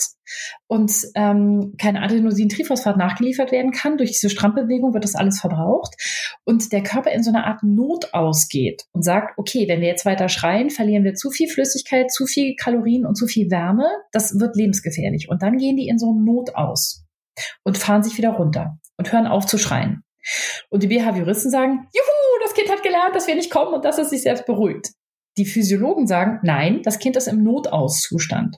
[0.67, 3.99] und ähm, kein Adenosintriphosphat nachgeliefert werden kann.
[3.99, 5.95] Durch diese Strampbewegung wird das alles verbraucht
[6.45, 10.05] und der Körper in so eine Art Not ausgeht und sagt, okay, wenn wir jetzt
[10.05, 13.87] weiter schreien, verlieren wir zu viel Flüssigkeit, zu viel Kalorien und zu viel Wärme.
[14.13, 15.29] Das wird lebensgefährlich.
[15.29, 17.05] Und dann gehen die in so Not aus
[17.65, 20.03] und fahren sich wieder runter und hören auf zu schreien.
[20.71, 23.99] Und die Behavioristen sagen, juhu, das Kind hat gelernt, dass wir nicht kommen und dass
[23.99, 24.91] es sich selbst beruhigt.
[25.39, 28.57] Die Physiologen sagen, nein, das Kind ist im Notauszustand.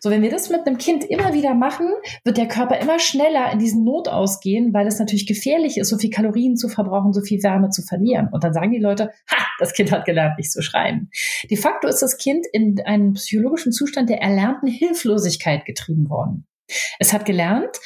[0.00, 1.86] So, wenn wir das mit einem Kind immer wieder machen,
[2.24, 5.98] wird der Körper immer schneller in diesen Notaus gehen, weil es natürlich gefährlich ist, so
[5.98, 8.28] viel Kalorien zu verbrauchen, so viel Wärme zu verlieren.
[8.32, 11.10] Und dann sagen die Leute, ha, das Kind hat gelernt, nicht zu schreien.
[11.50, 16.46] De facto ist das Kind in einen psychologischen Zustand der erlernten Hilflosigkeit getrieben worden.
[16.98, 17.76] Es hat gelernt,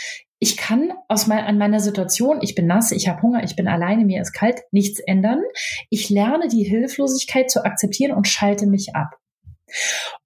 [0.45, 3.67] ich kann aus mein, an meiner Situation, ich bin nass, ich habe Hunger, ich bin
[3.67, 5.41] alleine, mir ist kalt, nichts ändern.
[5.89, 9.17] Ich lerne die Hilflosigkeit zu akzeptieren und schalte mich ab.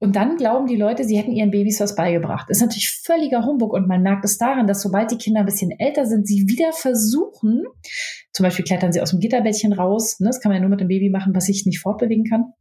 [0.00, 2.46] Und dann glauben die Leute, sie hätten ihren Babys was beigebracht.
[2.48, 5.46] Das ist natürlich völliger Humbug und man merkt es daran, dass sobald die Kinder ein
[5.46, 7.62] bisschen älter sind, sie wieder versuchen,
[8.32, 10.80] zum Beispiel klettern sie aus dem Gitterbettchen raus, ne, das kann man ja nur mit
[10.80, 12.54] dem Baby machen, was sich nicht fortbewegen kann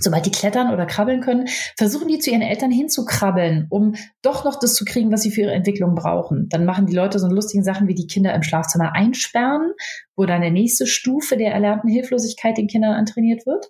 [0.00, 4.58] sobald die klettern oder krabbeln können, versuchen die zu ihren Eltern hinzukrabbeln, um doch noch
[4.58, 6.48] das zu kriegen, was sie für ihre Entwicklung brauchen.
[6.48, 9.72] Dann machen die Leute so lustigen Sachen wie die Kinder im Schlafzimmer einsperren,
[10.16, 13.66] wo dann der nächste Stufe der erlernten Hilflosigkeit den Kindern antrainiert wird.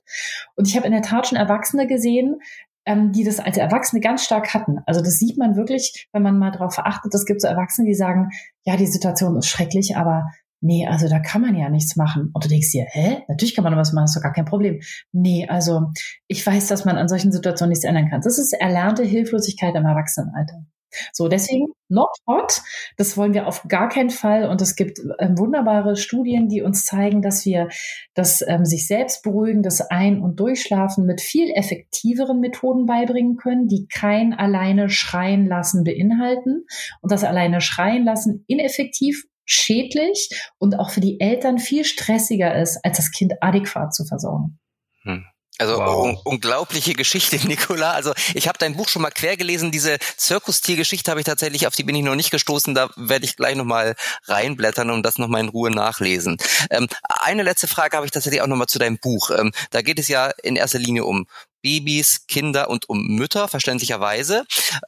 [0.54, 2.40] Und ich habe in der Tat schon Erwachsene gesehen,
[2.86, 4.78] ähm, die das als Erwachsene ganz stark hatten.
[4.86, 7.12] Also das sieht man wirklich, wenn man mal darauf verachtet.
[7.12, 8.30] Es gibt so Erwachsene, die sagen,
[8.64, 10.30] ja, die Situation ist schrecklich, aber
[10.66, 12.30] nee, also da kann man ja nichts machen.
[12.32, 13.22] Und du denkst dir, hä?
[13.28, 14.80] Natürlich kann man was machen, ist doch gar kein Problem.
[15.12, 15.92] Nee, also
[16.26, 18.20] ich weiß, dass man an solchen Situationen nichts ändern kann.
[18.20, 20.64] Das ist erlernte Hilflosigkeit im Erwachsenenalter.
[21.12, 22.62] So, deswegen not hot.
[22.96, 24.48] Das wollen wir auf gar keinen Fall.
[24.48, 27.68] Und es gibt ähm, wunderbare Studien, die uns zeigen, dass wir
[28.14, 33.68] das ähm, sich selbst beruhigen, das Ein- und Durchschlafen mit viel effektiveren Methoden beibringen können,
[33.68, 36.64] die kein alleine schreien lassen beinhalten.
[37.02, 40.28] Und das alleine schreien lassen ineffektiv schädlich
[40.58, 44.58] und auch für die Eltern viel stressiger ist, als das Kind adäquat zu versorgen.
[45.02, 45.24] Hm.
[45.58, 46.04] Also wow.
[46.04, 47.92] un unglaubliche Geschichte, Nicola.
[47.92, 49.70] Also ich habe dein Buch schon mal quer gelesen.
[49.70, 52.74] Diese Zirkustier-Geschichte habe ich tatsächlich, auf die bin ich noch nicht gestoßen.
[52.74, 53.94] Da werde ich gleich nochmal
[54.24, 56.36] reinblättern und das nochmal in Ruhe nachlesen.
[56.70, 56.88] Ähm,
[57.22, 59.30] eine letzte Frage habe ich tatsächlich auch nochmal zu deinem Buch.
[59.30, 61.26] Ähm, da geht es ja in erster Linie um
[61.66, 64.44] Babys, Kinder und um Mütter, verständlicherweise.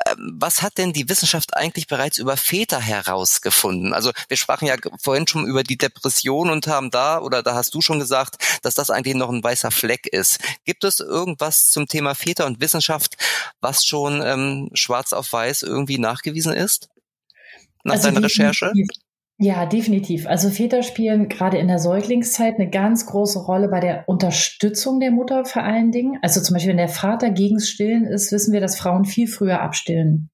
[0.06, 3.92] Ähm, was hat denn die Wissenschaft eigentlich bereits über Väter herausgefunden?
[3.92, 7.74] Also wir sprachen ja vorhin schon über die Depression und haben da, oder da hast
[7.74, 10.38] du schon gesagt, dass das eigentlich noch ein weißer Fleck ist.
[10.64, 13.16] Gibt es irgendwas zum Thema Väter und Wissenschaft,
[13.60, 16.90] was schon ähm, schwarz auf weiß irgendwie nachgewiesen ist?
[17.82, 18.72] Nach also deiner Recherche?
[19.40, 20.26] Ja, definitiv.
[20.26, 25.12] Also Väter spielen gerade in der Säuglingszeit eine ganz große Rolle bei der Unterstützung der
[25.12, 26.18] Mutter vor allen Dingen.
[26.22, 29.60] Also zum Beispiel, wenn der Vater gegen Stillen ist, wissen wir, dass Frauen viel früher
[29.60, 30.30] abstillen.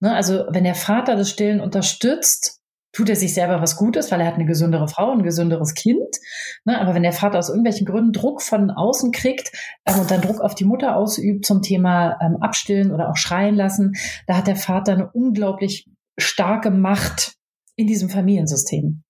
[0.00, 2.60] Ne, also wenn der Vater das Stillen unterstützt,
[2.92, 6.16] tut er sich selber was Gutes, weil er hat eine gesündere Frau, ein gesünderes Kind.
[6.64, 9.52] Ne, aber wenn der Vater aus irgendwelchen Gründen Druck von außen kriegt
[9.84, 13.54] ähm, und dann Druck auf die Mutter ausübt zum Thema ähm, Abstillen oder auch schreien
[13.54, 13.92] lassen,
[14.26, 17.34] da hat der Vater eine unglaublich starke Macht
[17.76, 19.02] in diesem Familiensystem.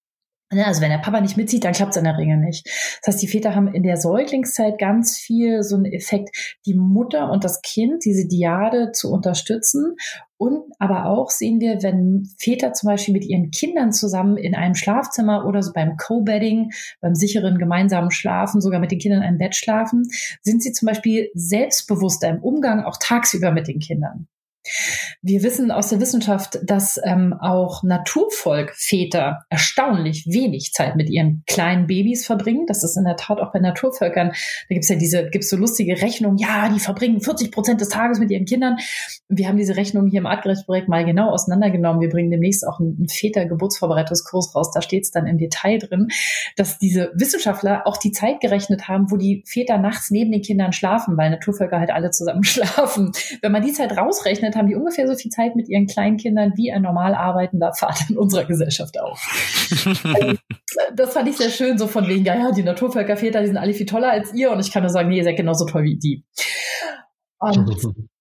[0.53, 2.67] Ne, also wenn der Papa nicht mitzieht, dann klappt es in der Regel nicht.
[3.03, 7.31] Das heißt, die Väter haben in der Säuglingszeit ganz viel so einen Effekt, die Mutter
[7.31, 9.97] und das Kind, diese Diade zu unterstützen.
[10.37, 14.75] Und aber auch sehen wir, wenn Väter zum Beispiel mit ihren Kindern zusammen in einem
[14.75, 19.39] Schlafzimmer oder so beim Co-Bedding, beim sicheren gemeinsamen Schlafen, sogar mit den Kindern in einem
[19.39, 20.07] Bett schlafen,
[20.43, 24.29] sind sie zum Beispiel selbstbewusster im Umgang auch tagsüber mit den Kindern.
[25.23, 31.87] Wir wissen aus der Wissenschaft, dass ähm, auch Naturvolkväter erstaunlich wenig Zeit mit ihren kleinen
[31.87, 32.67] Babys verbringen.
[32.67, 34.29] Das ist in der Tat auch bei Naturvölkern.
[34.29, 36.39] Da gibt's ja diese, gibt's so lustige Rechnungen.
[36.39, 38.79] Ja, die verbringen 40 Prozent des Tages mit ihren Kindern.
[39.29, 42.01] Wir haben diese Rechnung hier im Artgerecht-Projekt mal genau auseinandergenommen.
[42.01, 44.71] Wir bringen demnächst auch einen, einen Väter-Geburtsvorbereitungskurs raus.
[44.73, 46.09] Da steht's dann im Detail drin,
[46.57, 50.73] dass diese Wissenschaftler auch die Zeit gerechnet haben, wo die Väter nachts neben den Kindern
[50.73, 53.13] schlafen, weil Naturvölker halt alle zusammen schlafen.
[53.43, 56.53] Wenn man die Zeit rausrechnet, Zeit haben die ungefähr so viel Zeit mit ihren Kleinkindern
[56.57, 59.19] wie ein normal arbeitender Vater in unserer Gesellschaft auch.
[60.15, 60.37] also,
[60.95, 63.75] das fand ich sehr schön, so von wegen, ja, ja, die Naturvölkerväter, die sind alle
[63.75, 64.51] viel toller als ihr.
[64.51, 66.25] Und ich kann nur sagen, nee, ihr seid genauso toll wie die.
[67.39, 67.77] Und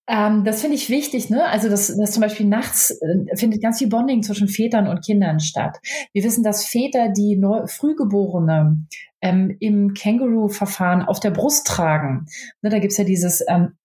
[0.05, 1.45] Ähm, das finde ich wichtig, ne?
[1.45, 5.39] Also, dass, dass zum Beispiel nachts äh, findet ganz viel Bonding zwischen Vätern und Kindern
[5.39, 5.77] statt.
[6.11, 8.85] Wir wissen, dass Väter, die neu, Frühgeborene
[9.21, 12.25] ähm, im Känguru-Verfahren auf der Brust tragen.
[12.61, 13.77] Ne, da gibt's ja dieses, ähm,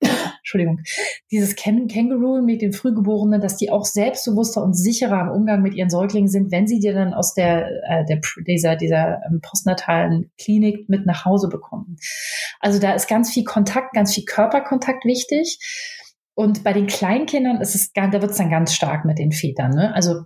[0.48, 0.80] Entschuldigung,
[1.30, 5.90] dieses Känguru mit den Frühgeborenen, dass die auch selbstbewusster und sicherer im Umgang mit ihren
[5.90, 10.88] Säuglingen sind, wenn sie dir dann aus der, äh, der dieser, dieser ähm, postnatalen Klinik
[10.88, 11.96] mit nach Hause bekommen.
[12.60, 15.58] Also da ist ganz viel Kontakt, ganz viel Körperkontakt wichtig.
[16.34, 19.72] Und bei den Kleinkindern ist es, da wird es dann ganz stark mit den Vätern.
[19.72, 19.94] Ne?
[19.94, 20.22] Also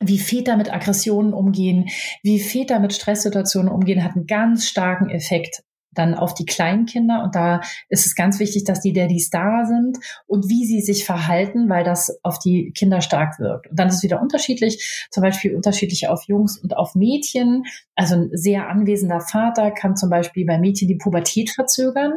[0.00, 1.88] wie Väter mit Aggressionen umgehen,
[2.22, 5.62] wie Väter mit Stresssituationen umgehen, hat einen ganz starken Effekt
[5.92, 7.22] dann auf die Kleinkinder.
[7.24, 11.04] Und da ist es ganz wichtig, dass die Daddys da sind und wie sie sich
[11.04, 13.68] verhalten, weil das auf die Kinder stark wirkt.
[13.68, 17.64] Und dann ist es wieder unterschiedlich, zum Beispiel unterschiedlich auf Jungs und auf Mädchen.
[17.94, 22.12] Also ein sehr anwesender Vater kann zum Beispiel bei Mädchen die Pubertät verzögern.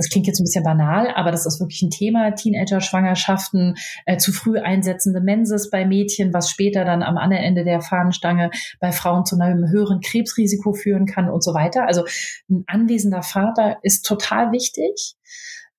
[0.00, 2.30] Das klingt jetzt ein bisschen banal, aber das ist wirklich ein Thema.
[2.30, 3.74] Teenager-Schwangerschaften,
[4.06, 8.50] äh, zu früh einsetzende Menses bei Mädchen, was später dann am anderen Ende der Fahnenstange
[8.80, 11.86] bei Frauen zu einem höheren Krebsrisiko führen kann und so weiter.
[11.86, 12.06] Also
[12.48, 15.16] ein anwesender Vater ist total wichtig.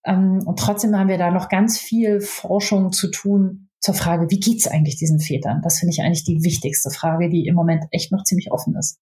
[0.05, 4.39] Ähm, und trotzdem haben wir da noch ganz viel Forschung zu tun zur Frage, wie
[4.39, 5.61] geht's eigentlich diesen Vätern?
[5.63, 8.99] Das finde ich eigentlich die wichtigste Frage, die im Moment echt noch ziemlich offen ist.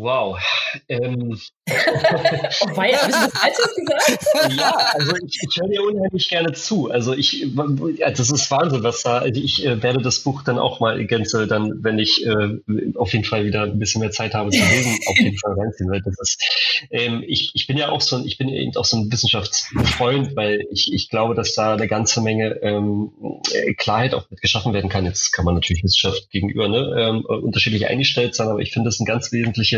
[0.00, 0.38] Wow.
[0.88, 1.38] Ähm.
[1.70, 4.56] oh, hast du das Altes gesagt?
[4.56, 6.90] ja, also ich, ich höre dir unheimlich gerne zu.
[6.90, 7.46] Also ich,
[7.98, 11.46] das ist Wahnsinn, was da, also ich äh, werde das Buch dann auch mal gänze,
[11.46, 12.58] dann, wenn ich äh,
[12.96, 15.90] auf jeden Fall wieder ein bisschen mehr Zeit habe zu lesen, auf jeden Fall reinziehen,
[15.90, 16.42] weil das ist,
[16.90, 20.34] ähm, ich, ich bin ja auch so ein, ich bin eben auch so ein Wissenschaftsfreund,
[20.36, 23.12] weil ich, ich glaube, dass da eine ganze Menge ähm,
[23.76, 25.04] Klarheit auch mit geschaffen werden kann.
[25.04, 28.98] Jetzt kann man natürlich Wissenschaft gegenüber ne, ähm, unterschiedlich eingestellt sein, aber ich finde das
[29.00, 29.30] ein ganz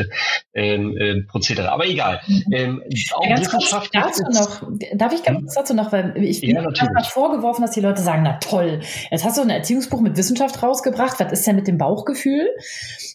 [0.04, 0.08] wesentliche
[0.54, 1.72] ähm, äh, Prozedere.
[1.72, 2.20] Aber egal.
[2.52, 2.82] Ähm,
[3.14, 4.62] auch ja, Wissenschaft dazu noch,
[4.94, 5.44] darf ich ganz hm?
[5.44, 8.80] kurz dazu noch, weil ich ja, habe vorgeworfen, dass die Leute sagen, na toll,
[9.10, 12.48] jetzt hast du ein Erziehungsbuch mit Wissenschaft rausgebracht, was ist denn mit dem Bauchgefühl?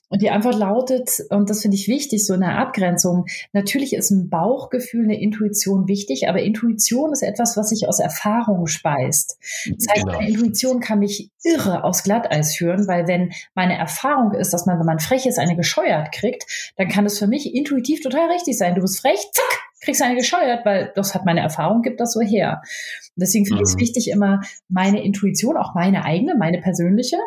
[0.09, 4.09] Und die Antwort lautet, und das finde ich wichtig, so in der Abgrenzung, natürlich ist
[4.09, 9.37] ein Bauchgefühl, eine Intuition wichtig, aber Intuition ist etwas, was sich aus Erfahrung speist.
[9.65, 10.17] Das heißt, genau.
[10.17, 14.79] meine Intuition kann mich irre aufs Glatteis führen, weil wenn meine Erfahrung ist, dass man,
[14.79, 18.57] wenn man frech ist, eine gescheuert kriegt, dann kann es für mich intuitiv total richtig
[18.57, 18.75] sein.
[18.75, 22.21] Du bist frech, zack, kriegst eine gescheuert, weil das hat meine Erfahrung, gibt das so
[22.21, 22.61] her.
[23.15, 23.79] deswegen finde ich es mhm.
[23.79, 27.17] wichtig, immer meine Intuition, auch meine eigene, meine persönliche,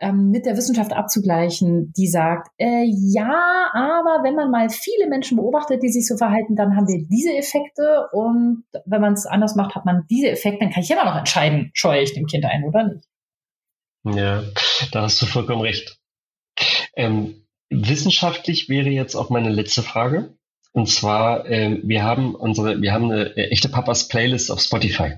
[0.00, 5.36] ähm, mit der Wissenschaft abzugleichen, die sagt, äh, ja, aber wenn man mal viele Menschen
[5.36, 9.54] beobachtet, die sich so verhalten, dann haben wir diese Effekte und wenn man es anders
[9.54, 12.44] macht, hat man diese Effekte, dann kann ich immer noch entscheiden, scheue ich dem Kind
[12.44, 13.04] ein oder nicht.
[14.04, 14.42] Ja,
[14.92, 15.98] da hast du vollkommen recht.
[16.96, 20.37] Ähm, wissenschaftlich wäre jetzt auch meine letzte Frage.
[20.78, 25.14] Und zwar, äh, wir haben unsere, wir haben eine echte Papas Playlist auf Spotify.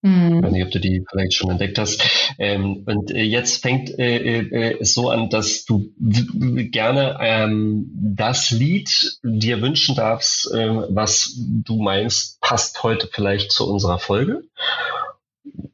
[0.00, 0.36] Mhm.
[0.36, 2.02] Ich weiß nicht, ob du die vielleicht schon entdeckt hast.
[2.38, 8.50] Ähm, und äh, jetzt fängt äh, äh, es so an, dass du gerne ähm, das
[8.50, 14.44] Lied dir wünschen darfst, äh, was du meinst, passt heute vielleicht zu unserer Folge.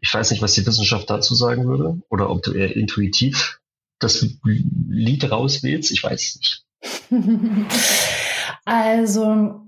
[0.01, 3.61] Ich weiß nicht, was die Wissenschaft dazu sagen würde oder ob du eher intuitiv
[4.01, 5.93] das Lied rauswählst.
[5.93, 6.65] Ich weiß es nicht.
[8.71, 9.63] Also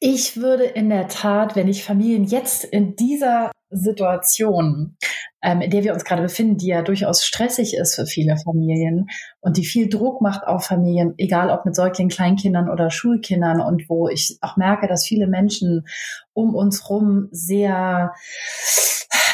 [0.00, 4.96] ich würde in der Tat, wenn ich Familien jetzt in dieser Situation,
[5.42, 9.06] ähm, in der wir uns gerade befinden, die ja durchaus stressig ist für viele Familien
[9.38, 13.88] und die viel Druck macht auf Familien, egal ob mit Säuglingen, Kleinkindern oder Schulkindern und
[13.88, 15.86] wo ich auch merke, dass viele Menschen
[16.32, 18.12] um uns rum sehr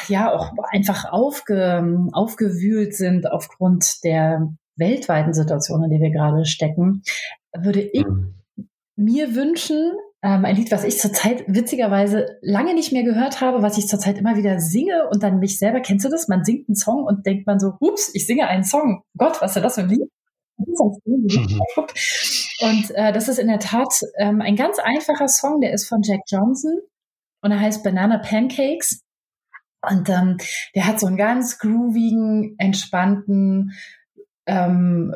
[0.09, 7.01] ja auch einfach aufge, aufgewühlt sind aufgrund der weltweiten Situation, in der wir gerade stecken,
[7.55, 8.35] würde ich mhm
[8.97, 9.93] mir wünschen,
[10.23, 14.19] ähm, ein Lied, was ich zurzeit witzigerweise lange nicht mehr gehört habe, was ich zurzeit
[14.19, 16.29] immer wieder singe und dann mich selber, kennst du das?
[16.29, 19.03] Man singt einen Song und denkt man so, ups, ich singe einen Song.
[19.17, 20.11] Gott, was ist das für ein Lied?
[22.61, 26.01] Und äh, das ist in der Tat ähm, ein ganz einfacher Song, der ist von
[26.03, 26.81] Jack Johnson
[27.43, 29.03] und er heißt Banana Pancakes.
[29.83, 30.39] Und ähm,
[30.75, 33.73] der hat so einen ganz groovigen, entspannten
[34.47, 35.15] ähm,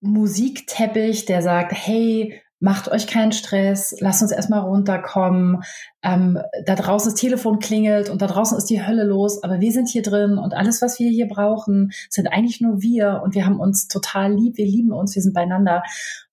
[0.00, 5.62] Musikteppich, der sagt, hey, macht euch keinen Stress, lasst uns erstmal runterkommen.
[6.02, 9.72] Ähm, da draußen das Telefon klingelt und da draußen ist die Hölle los, aber wir
[9.72, 13.46] sind hier drin und alles, was wir hier brauchen, sind eigentlich nur wir und wir
[13.46, 15.82] haben uns total lieb, wir lieben uns, wir sind beieinander.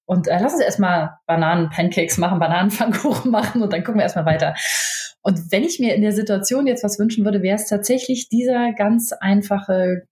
[0.06, 4.54] Und äh, lass uns erstmal Bananen-Pancakes machen, Bananenpfannkuchen machen und dann gucken wir erstmal weiter.
[5.22, 8.74] Und wenn ich mir in der Situation jetzt was wünschen würde, wäre es tatsächlich dieser
[8.74, 10.04] ganz einfache,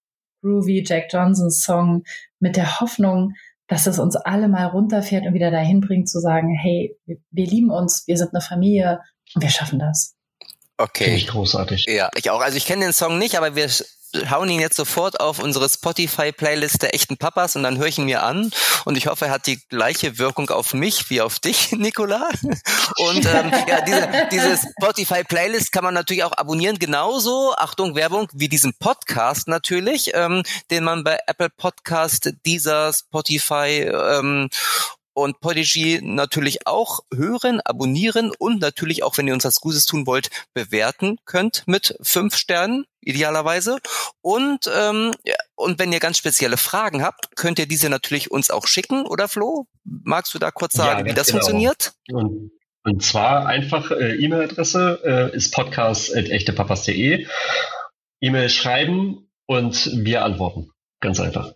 [0.42, 2.04] groovy Jack Johnson Song
[2.40, 3.34] mit der Hoffnung,
[3.68, 7.72] dass es uns alle mal runterfährt und wieder dahin bringt zu sagen, hey, wir, lieben
[7.72, 9.00] uns, wir sind eine Familie
[9.36, 10.16] Wir schaffen das.
[10.78, 11.06] Okay.
[11.06, 11.86] Finde ich großartig.
[11.88, 12.42] Ja, ich auch.
[12.42, 13.70] Also ich kenne den Song nicht, aber wir
[14.30, 18.06] hauen ihn jetzt sofort auf unsere Spotify-Playlist der echten Papas und dann höre ich ihn
[18.06, 18.52] mir an
[18.86, 22.30] und ich hoffe, er hat die gleiche Wirkung auf mich wie auf dich, Nicola.
[22.98, 28.50] Und ähm, ja, diese, diese Spotify-Playlist kann man natürlich auch abonnieren, genauso, Achtung, Werbung, wie
[28.50, 34.50] diesen Podcast natürlich, ähm, den man bei Apple Podcast, dieser Spotify ähm,
[35.16, 40.06] und Podigy natürlich auch hören, abonnieren und natürlich auch, wenn ihr uns was Gutes tun
[40.06, 43.78] wollt, bewerten könnt mit fünf Sternen idealerweise.
[44.22, 48.52] Und ähm, ja, und wenn ihr ganz spezielle Fragen habt, könnt ihr diese natürlich uns
[48.52, 49.68] auch schicken, oder Flo?
[49.86, 51.40] Magst du da kurz sagen, ja, wie das genau.
[51.40, 51.94] funktioniert?
[52.12, 52.52] Und,
[52.84, 57.26] und zwar einfach äh, E-Mail-Adresse äh, ist podcast@echtepapas.de.
[58.20, 60.72] E-Mail schreiben und wir antworten.
[61.00, 61.54] Ganz einfach.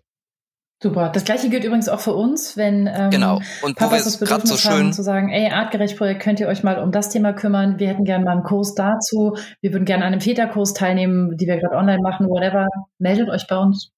[0.81, 1.09] Super.
[1.09, 3.41] Das gleiche gilt übrigens auch für uns, wenn ähm, genau.
[3.63, 6.93] und Papas das Bedürfnis so haben, zu sagen, ey, Artgerecht-Projekt, könnt ihr euch mal um
[6.93, 7.79] das Thema kümmern?
[7.79, 9.35] Wir hätten gerne mal einen Kurs dazu.
[9.59, 12.67] Wir würden gerne an einem Väterkurs teilnehmen, die wir gerade online machen, whatever.
[12.97, 13.91] Meldet euch bei uns.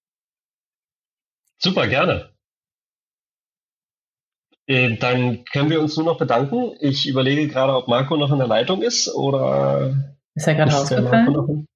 [1.59, 2.32] Super, gerne.
[4.65, 6.71] Äh, dann können wir uns nur noch bedanken.
[6.79, 11.67] Ich überlege gerade, ob Marco noch in der Leitung ist oder ist er gerade rausgefallen?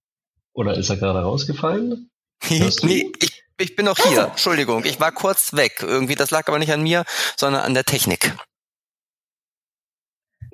[0.53, 2.09] Oder ist er gerade rausgefallen?
[2.49, 4.25] nee, ich ich bin noch hier.
[4.25, 5.77] Entschuldigung, ich war kurz weg.
[5.81, 7.05] Irgendwie, das lag aber nicht an mir,
[7.37, 8.33] sondern an der Technik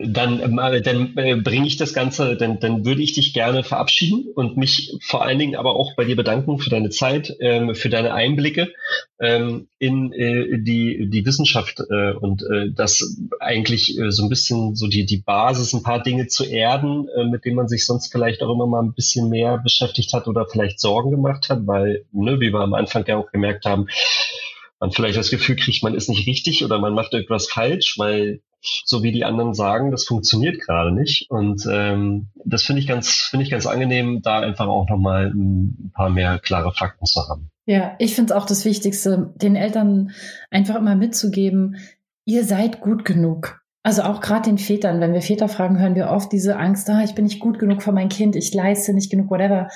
[0.06, 4.26] dann, äh, dann äh, bringe ich das Ganze, dann, dann würde ich dich gerne verabschieden
[4.36, 7.90] und mich vor allen Dingen aber auch bei dir bedanken für deine Zeit, ähm, für
[7.90, 8.74] deine Einblicke
[9.20, 11.82] ähm, in äh, die, die Wissenschaft
[12.22, 12.44] und
[12.76, 17.46] das eigentlich so ein bisschen so die, die Basis, ein paar Dinge zu erden, mit
[17.46, 20.80] denen man sich sonst vielleicht auch immer mal ein bisschen mehr beschäftigt hat oder vielleicht
[20.80, 23.88] Sorgen gemacht hat, weil, ne, wie wir am Anfang ja auch gemerkt haben,
[24.80, 28.42] man vielleicht das Gefühl kriegt, man ist nicht richtig oder man macht irgendwas falsch, weil
[28.62, 31.30] so wie die anderen sagen, das funktioniert gerade nicht.
[31.30, 35.92] Und ähm, das finde ich ganz, finde ich ganz angenehm, da einfach auch nochmal ein
[35.94, 37.50] paar mehr klare Fakten zu haben.
[37.66, 40.12] Ja, ich finde es auch das Wichtigste, den Eltern
[40.50, 41.78] einfach immer mitzugeben,
[42.26, 43.62] ihr seid gut genug.
[43.84, 47.04] Also auch gerade den Vätern, wenn wir Väter fragen, hören wir oft diese Angst, ah,
[47.04, 49.70] ich bin nicht gut genug für mein Kind, ich leiste nicht genug, whatever.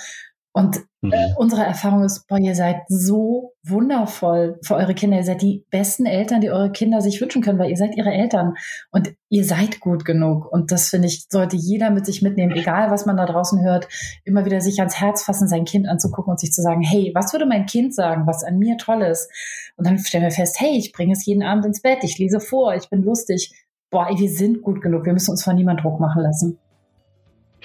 [0.55, 1.11] Und mhm.
[1.11, 5.17] äh, unsere Erfahrung ist, boah, ihr seid so wundervoll für eure Kinder.
[5.17, 8.13] Ihr seid die besten Eltern, die eure Kinder sich wünschen können, weil ihr seid ihre
[8.13, 8.53] Eltern
[8.91, 10.49] und ihr seid gut genug.
[10.49, 13.89] Und das finde ich, sollte jeder mit sich mitnehmen, egal was man da draußen hört,
[14.23, 17.33] immer wieder sich ans Herz fassen, sein Kind anzugucken und sich zu sagen, hey, was
[17.33, 19.29] würde mein Kind sagen, was an mir toll ist?
[19.75, 22.39] Und dann stellen wir fest, hey, ich bringe es jeden Abend ins Bett, ich lese
[22.39, 23.51] vor, ich bin lustig.
[23.91, 26.59] Boah, wir sind gut genug, wir müssen uns von niemand Druck machen lassen.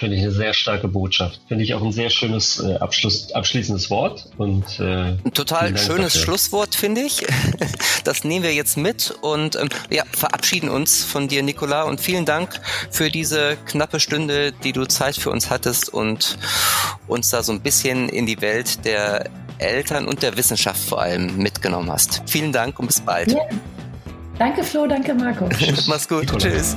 [0.00, 1.42] Finde ich eine sehr starke Botschaft.
[1.46, 4.30] Finde ich auch ein sehr schönes äh, Abschluss, abschließendes Wort.
[4.38, 6.20] Und, äh, ein total schönes dafür.
[6.22, 7.22] Schlusswort, finde ich.
[8.04, 11.82] Das nehmen wir jetzt mit und ähm, ja, verabschieden uns von dir, Nicola.
[11.82, 12.58] Und vielen Dank
[12.90, 16.38] für diese knappe Stunde, die du Zeit für uns hattest und
[17.08, 19.28] uns da so ein bisschen in die Welt der
[19.58, 22.22] Eltern und der Wissenschaft vor allem mitgenommen hast.
[22.26, 23.32] Vielen Dank und bis bald.
[23.32, 23.40] Ja.
[24.38, 24.86] Danke, Flo.
[24.86, 25.46] Danke, Marco.
[25.86, 26.22] Mach's gut.
[26.22, 26.38] Nicola.
[26.38, 26.76] Tschüss.